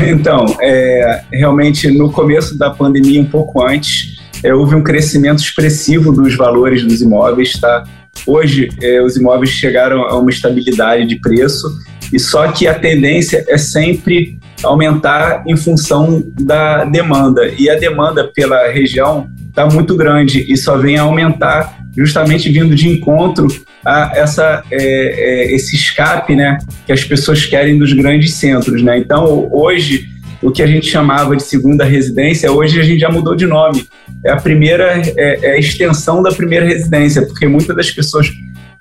Então, 0.05 0.45
é, 0.61 1.23
realmente 1.31 1.89
no 1.89 2.11
começo 2.11 2.57
da 2.57 2.69
pandemia, 2.69 3.21
um 3.21 3.25
pouco 3.25 3.65
antes, 3.65 4.17
é, 4.43 4.53
houve 4.53 4.75
um 4.75 4.83
crescimento 4.83 5.39
expressivo 5.39 6.11
dos 6.11 6.35
valores 6.35 6.83
dos 6.83 7.01
imóveis, 7.01 7.53
tá? 7.53 7.83
Hoje, 8.27 8.69
é, 8.81 9.01
os 9.01 9.15
imóveis 9.15 9.51
chegaram 9.51 10.03
a 10.03 10.17
uma 10.19 10.29
estabilidade 10.29 11.07
de 11.07 11.19
preço, 11.19 11.67
e 12.11 12.19
só 12.19 12.51
que 12.51 12.67
a 12.67 12.77
tendência 12.77 13.45
é 13.47 13.57
sempre 13.57 14.37
aumentar 14.63 15.43
em 15.47 15.55
função 15.55 16.23
da 16.39 16.85
demanda. 16.85 17.47
E 17.57 17.69
a 17.69 17.75
demanda 17.75 18.29
pela 18.33 18.67
região 18.71 19.29
está 19.55 19.65
muito 19.65 19.95
grande 19.95 20.45
e 20.51 20.57
só 20.57 20.77
vem 20.77 20.97
a 20.97 21.03
aumentar 21.03 21.79
justamente 21.95 22.51
vindo 22.51 22.75
de 22.75 22.89
encontro 22.89 23.47
a 23.85 24.11
essa, 24.13 24.61
é, 24.69 24.77
é, 24.77 25.55
esse 25.55 25.77
escape 25.77 26.35
né, 26.35 26.57
que 26.85 26.91
as 26.91 27.05
pessoas 27.05 27.45
querem 27.45 27.79
dos 27.79 27.93
grandes 27.93 28.33
centros. 28.33 28.83
Né? 28.83 28.97
Então, 28.97 29.47
hoje, 29.53 30.09
o 30.41 30.51
que 30.51 30.61
a 30.61 30.67
gente 30.67 30.87
chamava 30.87 31.37
de 31.37 31.43
segunda 31.43 31.85
residência, 31.85 32.51
hoje 32.51 32.81
a 32.81 32.83
gente 32.83 32.99
já 32.99 33.09
mudou 33.09 33.33
de 33.33 33.45
nome. 33.45 33.87
É 34.25 34.31
a 34.31 34.35
primeira, 34.35 35.01
é, 35.15 35.39
é 35.41 35.51
a 35.51 35.57
extensão 35.57 36.21
da 36.21 36.33
primeira 36.33 36.65
residência, 36.65 37.25
porque 37.25 37.47
muitas 37.47 37.73
das 37.73 37.89
pessoas 37.89 38.29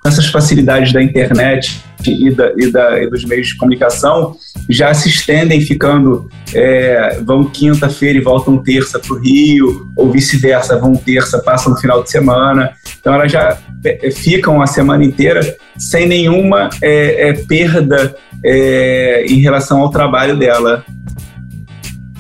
essas 0.07 0.27
facilidades 0.27 0.93
da 0.93 1.03
internet 1.03 1.83
e, 2.07 2.31
da, 2.31 2.53
e, 2.57 2.71
da, 2.71 3.03
e 3.03 3.09
dos 3.09 3.25
meios 3.25 3.49
de 3.49 3.57
comunicação 3.57 4.37
já 4.69 4.93
se 4.93 5.09
estendem 5.09 5.62
ficando, 5.62 6.31
é, 6.55 7.19
vão 7.25 7.45
quinta-feira 7.45 8.19
e 8.19 8.21
voltam 8.21 8.62
terça 8.62 8.99
para 8.99 9.14
o 9.14 9.19
Rio, 9.19 9.90
ou 9.97 10.11
vice-versa, 10.11 10.79
vão 10.79 10.95
terça, 10.95 11.38
passam 11.38 11.73
no 11.73 11.79
final 11.79 12.03
de 12.03 12.11
semana. 12.11 12.73
Então 13.01 13.14
elas 13.14 13.33
já 13.33 13.59
é, 13.83 14.11
ficam 14.11 14.61
a 14.61 14.67
semana 14.67 15.03
inteira 15.03 15.57
sem 15.79 16.07
nenhuma 16.07 16.69
é, 16.83 17.31
é 17.31 17.33
perda 17.33 18.14
é, 18.45 19.25
em 19.27 19.40
relação 19.40 19.81
ao 19.81 19.90
trabalho 19.90 20.37
dela. 20.37 20.85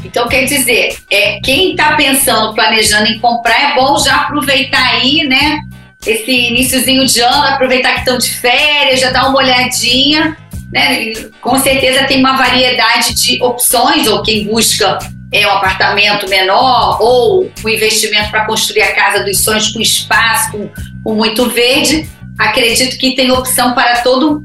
Então, 0.02 0.28
quer 0.28 0.44
dizer, 0.44 0.96
é, 1.10 1.40
quem 1.40 1.70
está 1.70 1.96
pensando, 1.96 2.54
planejando 2.54 3.06
em 3.06 3.18
comprar, 3.18 3.72
é 3.72 3.74
bom 3.74 3.98
já 3.98 4.16
aproveitar 4.16 4.86
aí, 4.90 5.26
né? 5.26 5.60
Esse 6.06 6.30
iníciozinho 6.30 7.06
de 7.06 7.20
ano, 7.20 7.44
aproveitar 7.44 7.94
que 7.94 8.00
estão 8.00 8.18
de 8.18 8.32
férias, 8.34 9.00
já 9.00 9.10
dar 9.10 9.28
uma 9.28 9.38
olhadinha, 9.38 10.36
né? 10.72 11.12
Com 11.40 11.58
certeza 11.58 12.04
tem 12.04 12.20
uma 12.20 12.36
variedade 12.36 13.14
de 13.14 13.42
opções, 13.42 14.06
ou 14.06 14.22
quem 14.22 14.44
busca 14.44 14.98
é 15.32 15.46
um 15.46 15.50
apartamento 15.50 16.28
menor, 16.28 16.98
ou 17.00 17.50
um 17.64 17.68
investimento 17.68 18.30
para 18.30 18.44
construir 18.44 18.82
a 18.82 18.94
casa 18.94 19.24
dos 19.24 19.42
sonhos 19.42 19.70
com 19.70 19.80
espaço, 19.80 20.52
com, 20.52 20.70
com 21.02 21.14
muito 21.14 21.48
verde. 21.50 22.08
Acredito 22.38 22.98
que 22.98 23.14
tem 23.14 23.30
opção 23.30 23.74
para 23.74 24.00
todo 24.00 24.44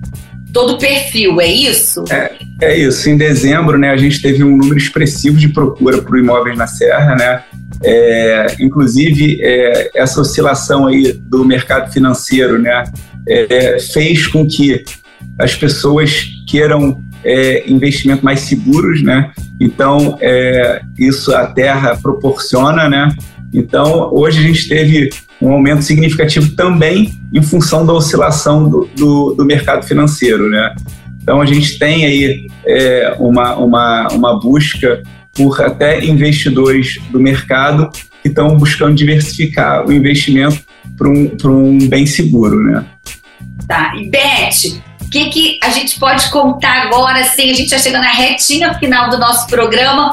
todo 0.52 0.78
perfil, 0.80 1.40
é 1.40 1.48
isso? 1.48 2.04
É, 2.10 2.32
é 2.62 2.78
isso. 2.78 3.08
Em 3.10 3.18
dezembro, 3.18 3.78
né, 3.78 3.92
a 3.92 3.98
gente 3.98 4.22
teve 4.22 4.44
um 4.44 4.58
número 4.58 4.78
expressivo 4.78 5.38
de 5.38 5.50
procura 5.50 6.02
por 6.02 6.18
imóveis 6.18 6.58
na 6.58 6.68
Serra, 6.68 7.16
né? 7.16 7.44
É, 7.84 8.48
inclusive, 8.60 9.40
é, 9.42 9.92
essa 9.96 10.20
oscilação 10.22 10.88
aí 10.88 11.14
do 11.14 11.46
mercado 11.46 11.92
financeiro, 11.92 12.62
né, 12.62 12.84
é, 13.28 13.80
fez 13.80 14.28
com 14.28 14.46
que 14.48 14.84
as 15.38 15.56
pessoas 15.56 16.26
queiram 16.48 17.02
é, 17.24 17.70
investimentos 17.70 18.24
mais 18.24 18.42
seguros, 18.42 19.02
né? 19.02 19.32
Então, 19.60 20.18
é, 20.22 20.82
isso 20.98 21.34
a 21.36 21.48
Terra 21.48 21.98
proporciona, 22.02 22.90
né? 22.90 23.14
Então, 23.54 24.14
hoje 24.14 24.40
a 24.40 24.42
gente 24.42 24.68
teve 24.68 25.10
um 25.42 25.52
aumento 25.52 25.82
significativo 25.82 26.56
também 26.56 27.14
em 27.34 27.42
função 27.42 27.86
da 27.86 27.94
oscilação 27.94 28.70
do, 28.70 28.90
do, 28.96 29.34
do 29.36 29.46
mercado 29.46 29.86
financeiro, 29.86 30.50
né? 30.50 30.76
Então, 31.22 31.42
a 31.42 31.46
gente 31.46 31.78
tem 31.78 32.06
aí 32.06 32.48
é, 32.66 33.16
uma, 33.20 33.56
uma, 33.56 34.08
uma 34.10 34.40
busca 34.40 35.02
por 35.40 35.62
até 35.62 36.04
investidores 36.04 37.00
do 37.10 37.18
mercado 37.18 37.90
que 38.22 38.28
estão 38.28 38.58
buscando 38.58 38.94
diversificar 38.94 39.88
o 39.88 39.94
investimento 39.94 40.62
para 40.98 41.08
um, 41.08 41.32
um 41.46 41.88
bem 41.88 42.06
seguro, 42.06 42.60
né? 42.60 42.86
Tá. 43.66 43.96
E 43.96 44.10
Beth, 44.10 44.82
o 45.02 45.10
que, 45.10 45.30
que 45.30 45.60
a 45.64 45.70
gente 45.70 45.98
pode 45.98 46.30
contar 46.30 46.88
agora, 46.88 47.22
assim, 47.22 47.50
a 47.50 47.54
gente 47.54 47.70
já 47.70 47.80
chegando 47.80 48.04
na 48.04 48.12
retinha 48.12 48.74
final 48.74 49.10
do 49.10 49.18
nosso 49.18 49.48
programa, 49.48 50.12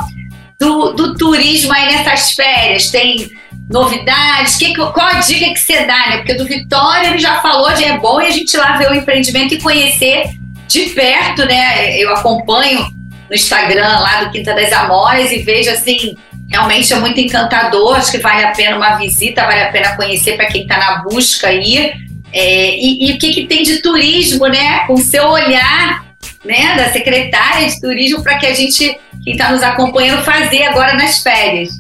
do, 0.61 0.93
do 0.93 1.17
turismo 1.17 1.73
aí 1.73 1.87
nessas 1.87 2.31
férias? 2.31 2.89
Tem 2.89 3.29
novidades? 3.69 4.55
Que, 4.57 4.77
qual 4.77 5.01
a 5.01 5.19
dica 5.19 5.53
que 5.53 5.59
você 5.59 5.85
dá, 5.87 6.11
né? 6.11 6.17
Porque 6.19 6.35
do 6.35 6.47
Vitória 6.47 7.09
ele 7.09 7.19
já 7.19 7.41
falou 7.41 7.73
de 7.75 7.83
é 7.83 7.99
bom 7.99 8.21
e 8.21 8.27
a 8.27 8.31
gente 8.31 8.57
lá 8.57 8.77
ver 8.77 8.93
o 8.93 8.95
empreendimento 8.95 9.55
e 9.55 9.61
conhecer 9.61 10.29
de 10.69 10.83
perto, 10.91 11.45
né? 11.45 11.99
Eu 11.99 12.15
acompanho 12.15 12.96
no 13.29 13.35
Instagram 13.35 13.99
lá 13.99 14.25
do 14.25 14.31
Quinta 14.31 14.55
das 14.55 14.73
Amoras 14.73 15.31
e 15.33 15.39
vejo 15.39 15.71
assim, 15.71 16.17
realmente 16.49 16.93
é 16.93 16.97
muito 16.97 17.21
encantador. 17.21 17.97
Acho 17.97 18.13
que 18.13 18.19
vale 18.19 18.45
a 18.45 18.53
pena 18.53 18.77
uma 18.77 18.97
visita, 18.97 19.45
vale 19.45 19.63
a 19.63 19.73
pena 19.73 19.97
conhecer 19.97 20.37
para 20.37 20.47
quem 20.47 20.63
está 20.63 20.79
na 20.79 21.03
busca 21.03 21.49
aí. 21.49 21.93
É, 22.33 22.77
e, 22.77 23.09
e, 23.09 23.13
o 23.15 23.19
que, 23.19 23.33
que 23.33 23.47
tem 23.47 23.63
de 23.63 23.81
turismo, 23.81 24.47
né? 24.47 24.81
Com 24.87 24.95
o 24.95 24.99
seu 24.99 25.27
olhar 25.29 26.05
né, 26.45 26.77
da 26.77 26.93
secretária 26.93 27.69
de 27.69 27.81
turismo 27.81 28.23
para 28.23 28.37
que 28.39 28.47
a 28.47 28.55
gente, 28.55 28.99
quem 29.25 29.33
está 29.33 29.51
nos 29.51 29.63
acompanhando, 29.63 30.23
fazer 30.23 30.65
agora 30.65 30.95
nas 30.95 31.19
férias. 31.19 31.71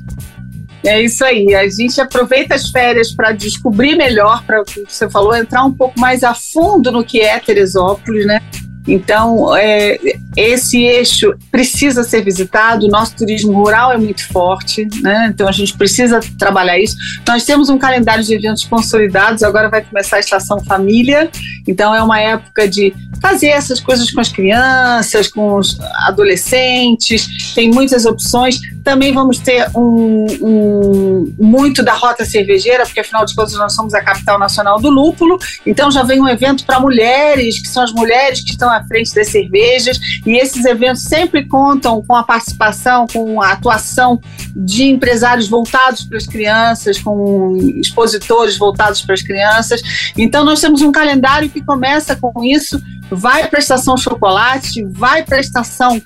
É 0.85 1.03
isso 1.03 1.25
aí. 1.25 1.55
A 1.55 1.69
gente 1.69 2.01
aproveita 2.01 2.55
as 2.55 2.71
férias 2.71 3.13
para 3.13 3.33
descobrir 3.33 3.97
melhor, 3.97 4.45
para 4.45 4.63
você 4.89 5.11
falou, 5.11 5.35
entrar 5.35 5.65
um 5.65 5.73
pouco 5.73 5.99
mais 5.99 6.23
a 6.23 6.33
fundo 6.33 6.93
no 6.93 7.05
que 7.05 7.21
é 7.21 7.39
Teresópolis, 7.41 8.25
né? 8.25 8.41
Então, 8.87 9.57
é, 9.57 9.99
esse 10.37 10.83
eixo 10.85 11.35
precisa 11.51 12.05
ser 12.05 12.23
visitado, 12.23 12.87
o 12.87 12.89
nosso 12.89 13.17
turismo 13.17 13.53
rural 13.53 13.93
é 13.93 13.97
muito 13.97 14.27
forte, 14.29 14.87
né? 15.01 15.31
então 15.33 15.49
a 15.49 15.53
gente 15.53 15.77
precisa 15.77 16.21
trabalhar 16.39 16.79
isso. 16.79 16.97
Nós 17.27 17.45
temos 17.45 17.69
um 17.69 17.79
calendário 17.79 18.23
de 18.23 18.35
eventos 18.35 18.65
consolidados, 18.65 19.43
agora 19.43 19.69
vai 19.69 19.83
começar 19.83 20.17
a 20.17 20.21
estação 20.21 20.63
família, 20.65 21.31
então 21.67 21.95
é 21.95 22.03
uma 22.03 22.21
época 22.21 22.69
de 22.69 22.95
fazer 23.21 23.49
essas 23.49 23.81
coisas 23.81 24.11
com 24.11 24.21
as 24.21 24.31
crianças, 24.31 25.29
com 25.29 25.57
os 25.57 25.79
adolescentes, 26.07 27.55
tem 27.55 27.71
muitas 27.71 28.05
opções. 28.05 28.61
Também 28.85 29.13
vamos 29.13 29.39
ter 29.39 29.69
um, 29.75 30.27
um, 30.41 31.35
muito 31.39 31.83
da 31.83 31.93
rota 31.93 32.25
cervejeira, 32.25 32.85
porque 32.85 33.01
afinal 33.01 33.25
de 33.25 33.35
contas 33.35 33.55
nós 33.55 33.75
somos 33.75 33.95
a 33.95 34.01
capital 34.03 34.39
nacional 34.39 34.81
do 34.81 34.89
lúpulo, 34.89 35.39
então 35.65 35.91
já 35.91 36.03
vem 36.03 36.21
um 36.21 36.29
evento 36.29 36.65
para 36.65 36.79
mulheres, 36.79 37.59
que 37.61 37.69
são 37.69 37.83
as 37.83 37.93
mulheres 37.93 38.41
que 38.43 38.51
estão 38.51 38.71
à 38.71 38.83
frente 38.85 39.15
das 39.15 39.29
cervejas, 39.29 39.99
e 40.25 40.37
esses 40.37 40.65
eventos 40.65 41.03
sempre 41.03 41.45
contam 41.47 42.03
com 42.03 42.15
a 42.15 42.23
participação, 42.23 43.07
com 43.13 43.43
a 43.43 43.53
atuação 43.53 44.21
de 44.55 44.85
empresários 44.85 45.49
voltados 45.49 46.05
para 46.05 46.19
as 46.19 46.27
crianças, 46.27 46.99
com 46.99 47.57
expositores 47.77 48.57
voltados 48.57 49.03
para 49.03 49.15
as 49.15 49.23
crianças. 49.23 49.83
Então 50.17 50.45
nós 50.45 50.61
temos 50.61 50.81
um 50.83 50.93
calendário 50.93 51.51
que 51.51 51.61
começa 51.61 52.15
com 52.17 52.45
isso 52.45 52.81
vai 53.11 53.47
para 53.49 53.59
a 53.59 53.61
estação 53.61 53.97
chocolate, 53.97 54.85
vai 54.85 55.23
para 55.23 55.39
a 55.39 55.41
estação 55.41 56.01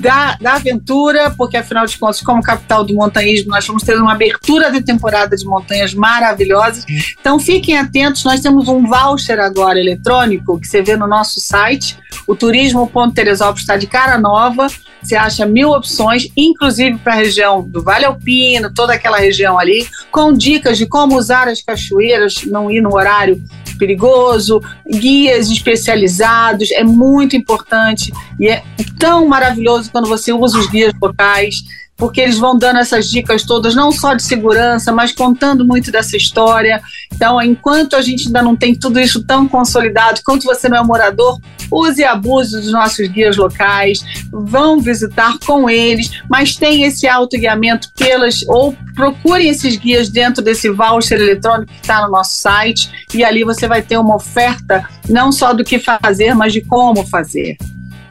da, 0.00 0.36
da 0.40 0.54
aventura, 0.54 1.30
porque 1.30 1.56
afinal 1.56 1.86
de 1.86 1.96
contas, 1.98 2.20
como 2.20 2.42
capital 2.42 2.84
do 2.84 2.94
montanhismo, 2.94 3.50
nós 3.50 3.66
vamos 3.66 3.82
ter 3.82 3.96
uma 3.96 4.12
abertura 4.12 4.70
de 4.70 4.82
temporada 4.82 5.36
de 5.36 5.44
montanhas 5.44 5.94
maravilhosas. 5.94 6.84
Então 7.20 7.38
fiquem 7.38 7.78
atentos, 7.78 8.24
nós 8.24 8.40
temos 8.40 8.68
um 8.68 8.86
voucher 8.86 9.38
agora 9.40 9.78
eletrônico 9.78 10.60
que 10.60 10.66
você 10.66 10.82
vê 10.82 10.96
no 10.96 11.06
nosso 11.06 11.40
site, 11.40 11.98
o 12.26 12.34
turismo.teresópolis 12.34 13.62
está 13.62 13.76
de 13.76 13.86
cara 13.86 14.18
nova, 14.18 14.66
você 15.02 15.16
acha 15.16 15.44
mil 15.44 15.70
opções, 15.70 16.28
inclusive 16.36 16.98
para 16.98 17.14
a 17.14 17.16
região 17.16 17.62
do 17.62 17.82
Vale 17.82 18.04
Alpino, 18.04 18.72
toda 18.72 18.94
aquela 18.94 19.18
região 19.18 19.58
ali, 19.58 19.86
com 20.10 20.32
dicas 20.32 20.78
de 20.78 20.86
como 20.86 21.16
usar 21.16 21.48
as 21.48 21.60
cachoeiras, 21.60 22.44
não 22.44 22.70
ir 22.70 22.80
no 22.80 22.94
horário 22.94 23.42
perigoso, 23.78 24.62
guias 24.88 25.50
especializados, 25.50 26.70
é 26.70 26.84
muito 26.84 27.36
importante 27.36 28.12
e 28.38 28.48
é 28.48 28.62
tão 28.98 29.26
maravilhoso 29.26 29.90
quando 29.90 30.08
você 30.08 30.32
usa 30.32 30.58
os 30.58 30.68
guias 30.68 30.92
locais 31.02 31.64
porque 32.02 32.20
eles 32.20 32.36
vão 32.36 32.58
dando 32.58 32.80
essas 32.80 33.08
dicas 33.08 33.44
todas, 33.44 33.76
não 33.76 33.92
só 33.92 34.12
de 34.12 34.24
segurança, 34.24 34.90
mas 34.90 35.12
contando 35.12 35.64
muito 35.64 35.92
dessa 35.92 36.16
história. 36.16 36.82
Então, 37.14 37.40
enquanto 37.40 37.94
a 37.94 38.02
gente 38.02 38.26
ainda 38.26 38.42
não 38.42 38.56
tem 38.56 38.74
tudo 38.74 38.98
isso 38.98 39.22
tão 39.22 39.46
consolidado, 39.46 40.18
enquanto 40.18 40.42
você 40.42 40.68
não 40.68 40.78
é 40.78 40.82
morador, 40.82 41.38
use 41.70 42.00
e 42.00 42.04
abuse 42.04 42.60
dos 42.60 42.72
nossos 42.72 43.06
guias 43.06 43.36
locais, 43.36 44.00
vão 44.32 44.80
visitar 44.80 45.38
com 45.46 45.70
eles, 45.70 46.10
mas 46.28 46.56
tem 46.56 46.82
esse 46.82 47.06
autoguiamento 47.06 47.88
pelas, 47.96 48.42
ou 48.48 48.76
procurem 48.96 49.50
esses 49.50 49.76
guias 49.76 50.08
dentro 50.08 50.42
desse 50.42 50.68
voucher 50.70 51.20
eletrônico 51.20 51.72
que 51.72 51.82
está 51.82 52.04
no 52.04 52.10
nosso 52.10 52.36
site, 52.36 52.90
e 53.14 53.22
ali 53.22 53.44
você 53.44 53.68
vai 53.68 53.80
ter 53.80 53.96
uma 53.96 54.16
oferta 54.16 54.84
não 55.08 55.30
só 55.30 55.52
do 55.52 55.62
que 55.62 55.78
fazer, 55.78 56.34
mas 56.34 56.52
de 56.52 56.62
como 56.62 57.06
fazer. 57.06 57.56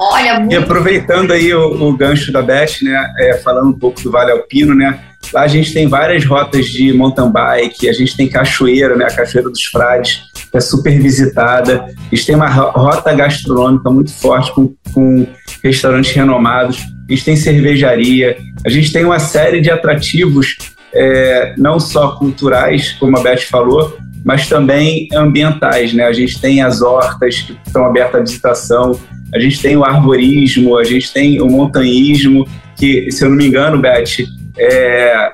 Olha, 0.03 0.39
muito... 0.39 0.51
E 0.51 0.57
aproveitando 0.57 1.31
aí 1.31 1.53
o, 1.53 1.89
o, 1.89 1.95
gancho 1.95 2.31
da 2.31 2.41
Beth, 2.41 2.81
né, 2.81 3.13
é, 3.19 3.37
falando 3.37 3.69
um 3.69 3.77
pouco 3.77 4.01
do 4.01 4.09
Vale 4.09 4.31
Alpino, 4.31 4.73
né, 4.73 4.99
lá 5.31 5.41
a 5.41 5.47
gente 5.47 5.71
tem 5.71 5.87
várias 5.87 6.25
rotas 6.25 6.65
de 6.65 6.91
mountain 6.91 7.31
bike, 7.31 7.87
a 7.87 7.93
gente 7.93 8.17
tem 8.17 8.27
cachoeira, 8.27 8.95
né, 8.95 9.05
a 9.05 9.15
Cachoeira 9.15 9.47
dos 9.47 9.63
Frades, 9.63 10.23
que 10.49 10.57
é 10.57 10.59
super 10.59 10.99
visitada, 10.99 11.85
a 11.85 12.15
gente 12.15 12.25
tem 12.25 12.35
uma 12.35 12.49
rota 12.49 13.13
gastronômica 13.13 13.91
muito 13.91 14.11
forte 14.11 14.51
com, 14.55 14.73
com 14.91 15.27
restaurantes 15.63 16.11
renomados, 16.13 16.79
a 17.07 17.13
gente 17.13 17.23
tem 17.23 17.35
cervejaria, 17.35 18.37
a 18.65 18.69
gente 18.69 18.91
tem 18.91 19.05
uma 19.05 19.19
série 19.19 19.61
de 19.61 19.69
atrativos, 19.69 20.57
é, 20.91 21.53
não 21.59 21.79
só 21.79 22.15
culturais, 22.15 22.93
como 22.93 23.19
a 23.19 23.21
Beth 23.21 23.41
falou, 23.41 23.95
mas 24.25 24.47
também 24.47 25.07
ambientais. 25.13 25.93
Né? 25.93 26.03
A 26.05 26.13
gente 26.13 26.39
tem 26.39 26.61
as 26.61 26.81
hortas 26.81 27.41
que 27.41 27.57
estão 27.65 27.85
abertas 27.85 28.15
à 28.15 28.23
visitação, 28.23 28.99
a 29.34 29.39
gente 29.39 29.61
tem 29.61 29.77
o 29.77 29.84
arborismo, 29.84 30.77
a 30.77 30.84
gente 30.84 31.11
tem 31.11 31.41
o 31.41 31.47
montanhismo, 31.47 32.47
que, 32.75 33.11
se 33.11 33.23
eu 33.23 33.29
não 33.29 33.38
me 33.38 33.47
engano, 33.47 33.79
Beth, 33.79 34.25
é, 34.57 35.32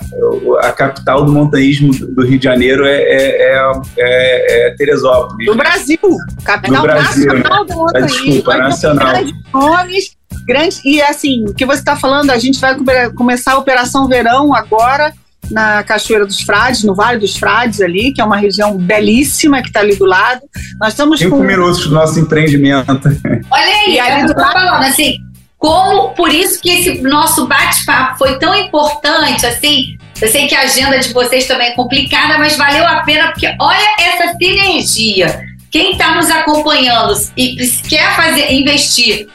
a 0.59 0.71
capital 0.71 1.25
do 1.25 1.31
montanhismo 1.31 1.91
do 1.93 2.25
Rio 2.25 2.37
de 2.37 2.43
Janeiro 2.43 2.85
é, 2.85 3.01
é, 3.01 3.53
é, 3.53 3.71
é, 3.97 4.67
é 4.67 4.75
Teresópolis. 4.75 5.47
Do 5.47 5.55
Brasil, 5.55 5.99
capital 6.43 6.81
do 6.81 6.87
Brasil, 6.87 7.25
nacional 7.25 7.65
né? 7.65 7.73
do 7.73 7.77
montanhismo. 7.77 8.25
Desculpa, 8.25 8.57
nacional. 8.57 9.07
Grandes 9.07 9.33
nomes, 9.53 10.17
grandes, 10.45 10.81
e 10.85 11.01
assim, 11.01 11.45
o 11.47 11.53
que 11.53 11.65
você 11.65 11.79
está 11.79 11.95
falando, 11.95 12.29
a 12.29 12.37
gente 12.37 12.59
vai 12.59 12.75
começar 13.11 13.53
a 13.53 13.57
Operação 13.57 14.07
Verão 14.07 14.53
agora, 14.53 15.13
na 15.51 15.83
Cachoeira 15.83 16.25
dos 16.25 16.41
Frades, 16.41 16.83
no 16.83 16.93
Vale 16.95 17.19
dos 17.19 17.35
Frades 17.37 17.81
ali, 17.81 18.11
que 18.13 18.21
é 18.21 18.23
uma 18.23 18.37
região 18.37 18.77
belíssima 18.77 19.61
que 19.61 19.67
está 19.69 19.79
ali 19.79 19.95
do 19.95 20.05
lado. 20.05 20.41
Nós 20.79 20.89
estamos 20.89 21.19
Cinco 21.19 21.37
com... 21.37 21.43
minutos 21.43 21.85
do 21.87 21.93
nosso 21.93 22.19
empreendimento. 22.19 22.89
Olha 23.51 23.75
aí, 23.85 23.93
E 23.95 23.99
ali 23.99 24.21
eu 24.21 24.27
do 24.27 24.33
tô 24.35 24.41
lado- 24.41 24.53
falando 24.53 24.83
assim, 24.83 25.17
como, 25.57 26.09
por 26.13 26.29
isso 26.31 26.61
que 26.61 26.69
esse 26.69 27.01
nosso 27.01 27.47
bate-papo 27.47 28.17
foi 28.19 28.37
tão 28.39 28.53
importante, 28.55 29.45
assim, 29.45 29.97
eu 30.21 30.27
sei 30.27 30.47
que 30.47 30.55
a 30.55 30.61
agenda 30.61 30.99
de 30.99 31.11
vocês 31.13 31.47
também 31.47 31.69
é 31.69 31.71
complicada, 31.75 32.37
mas 32.37 32.55
valeu 32.57 32.85
a 32.85 33.01
pena, 33.03 33.31
porque 33.31 33.47
olha 33.59 33.95
essa 33.99 34.35
sinergia. 34.37 35.41
Quem 35.71 35.91
está 35.93 36.15
nos 36.15 36.29
acompanhando 36.29 37.13
e 37.35 37.55
quer 37.89 38.15
fazer, 38.15 38.51
investir 38.53 39.27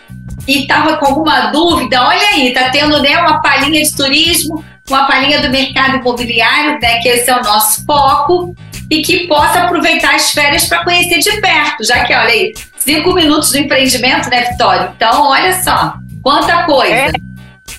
e 0.49 0.63
estava 0.63 0.97
com 0.97 1.07
alguma 1.07 1.51
dúvida, 1.53 2.03
olha 2.03 2.27
aí, 2.33 2.49
está 2.49 2.71
tendo 2.71 3.01
né, 3.03 3.17
uma 3.19 3.41
palhinha 3.43 3.83
de 3.83 3.95
turismo, 3.95 4.65
uma 4.93 5.07
palhinha 5.07 5.41
do 5.41 5.51
mercado 5.51 5.97
imobiliário, 5.97 6.79
né, 6.81 6.99
que 7.01 7.09
esse 7.09 7.31
é 7.31 7.37
o 7.37 7.43
nosso 7.43 7.85
foco, 7.85 8.55
e 8.91 9.03
que 9.03 9.27
possa 9.27 9.63
aproveitar 9.63 10.15
as 10.15 10.33
férias 10.33 10.67
para 10.67 10.85
conhecer 10.85 11.19
de 11.19 11.41
perto, 11.41 11.85
já 11.85 12.05
que, 12.05 12.15
olha 12.15 12.29
aí, 12.29 12.53
cinco 12.77 13.15
minutos 13.15 13.51
do 13.51 13.59
empreendimento, 13.59 14.29
né, 14.29 14.51
Vitório? 14.51 14.93
Então, 14.95 15.29
olha 15.29 15.63
só, 15.63 15.95
quanta 16.23 16.65
coisa. 16.65 16.93
É. 16.93 17.13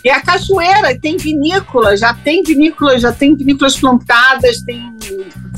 E 0.04 0.10
a 0.10 0.20
cachoeira 0.22 1.00
tem 1.00 1.16
vinícola, 1.16 1.96
já 1.96 2.14
tem 2.14 2.44
vinícola, 2.44 3.00
já 3.00 3.12
tem 3.12 3.36
vinícolas 3.36 3.80
plantadas, 3.80 4.62
tem 4.62 4.93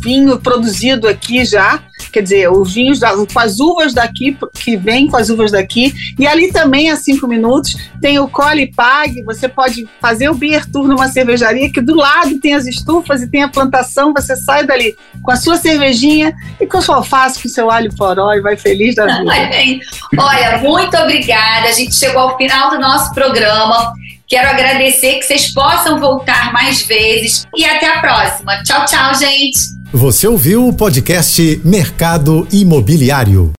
vinho 0.06 0.40
produzido 0.40 1.08
aqui 1.08 1.44
já, 1.44 1.82
quer 2.14 2.22
dizer, 2.22 2.52
os 2.52 2.76
vinhos 2.76 3.00
da, 3.00 3.12
com 3.12 3.40
as 3.40 3.60
uvas 3.60 3.92
daqui, 3.92 4.38
que 4.54 4.78
vem 4.78 5.08
com 5.08 5.18
as 5.18 5.30
uvas 5.30 5.52
daqui, 5.52 5.92
e 6.20 6.28
ali 6.28 6.52
também 6.52 6.92
a 6.92 6.96
cinco 6.96 7.28
minutos 7.28 7.76
tem 8.00 8.20
o 8.20 8.28
Cole 8.28 8.62
e 8.62 8.72
Pague, 8.72 9.24
você 9.24 9.50
pode 9.50 9.88
fazer 10.00 10.30
o 10.30 10.36
beer 10.36 10.70
tour 10.72 10.88
numa 10.88 11.08
cervejaria, 11.08 11.72
que 11.72 11.82
do 11.82 11.96
lado 11.96 12.40
tem 12.40 12.54
as 12.54 12.68
estufas 12.68 13.24
e 13.24 13.28
tem 13.28 13.42
a 13.42 13.50
plantação, 13.50 14.14
você 14.14 14.36
sai 14.36 14.64
dali 14.64 14.96
com 15.24 15.32
a 15.32 15.36
sua 15.36 15.58
cervejinha 15.58 16.36
e 16.62 16.68
com 16.68 16.78
a 16.78 16.82
sua 16.82 16.98
alface, 16.98 17.42
com 17.42 17.48
o 17.48 17.52
seu 17.52 17.72
alho 17.72 17.92
poró 17.96 18.32
e 18.34 18.42
vai 18.42 18.56
feliz 18.56 18.94
da 18.94 19.06
vida. 19.08 19.24
Olha, 19.24 19.50
aí. 19.50 19.80
Olha, 20.16 20.58
muito 20.60 20.96
obrigada. 20.98 21.68
A 21.70 21.72
gente 21.72 21.96
chegou 21.96 22.22
ao 22.22 22.38
final 22.38 22.70
do 22.70 22.80
nosso 22.80 23.12
programa. 23.14 23.94
Quero 24.28 24.50
agradecer 24.50 25.16
que 25.16 25.24
vocês 25.24 25.54
possam 25.54 26.00
voltar 26.00 26.54
mais 26.54 26.82
vezes 26.84 27.44
e 27.56 27.66
até 27.66 27.88
a 27.88 28.02
próxima. 28.02 28.62
Tchau, 28.64 28.86
tchau, 28.86 29.16
gente. 29.16 29.75
Você 29.92 30.28
ouviu 30.28 30.68
o 30.68 30.74
podcast 30.74 31.62
Mercado 31.64 32.48
Imobiliário. 32.52 33.54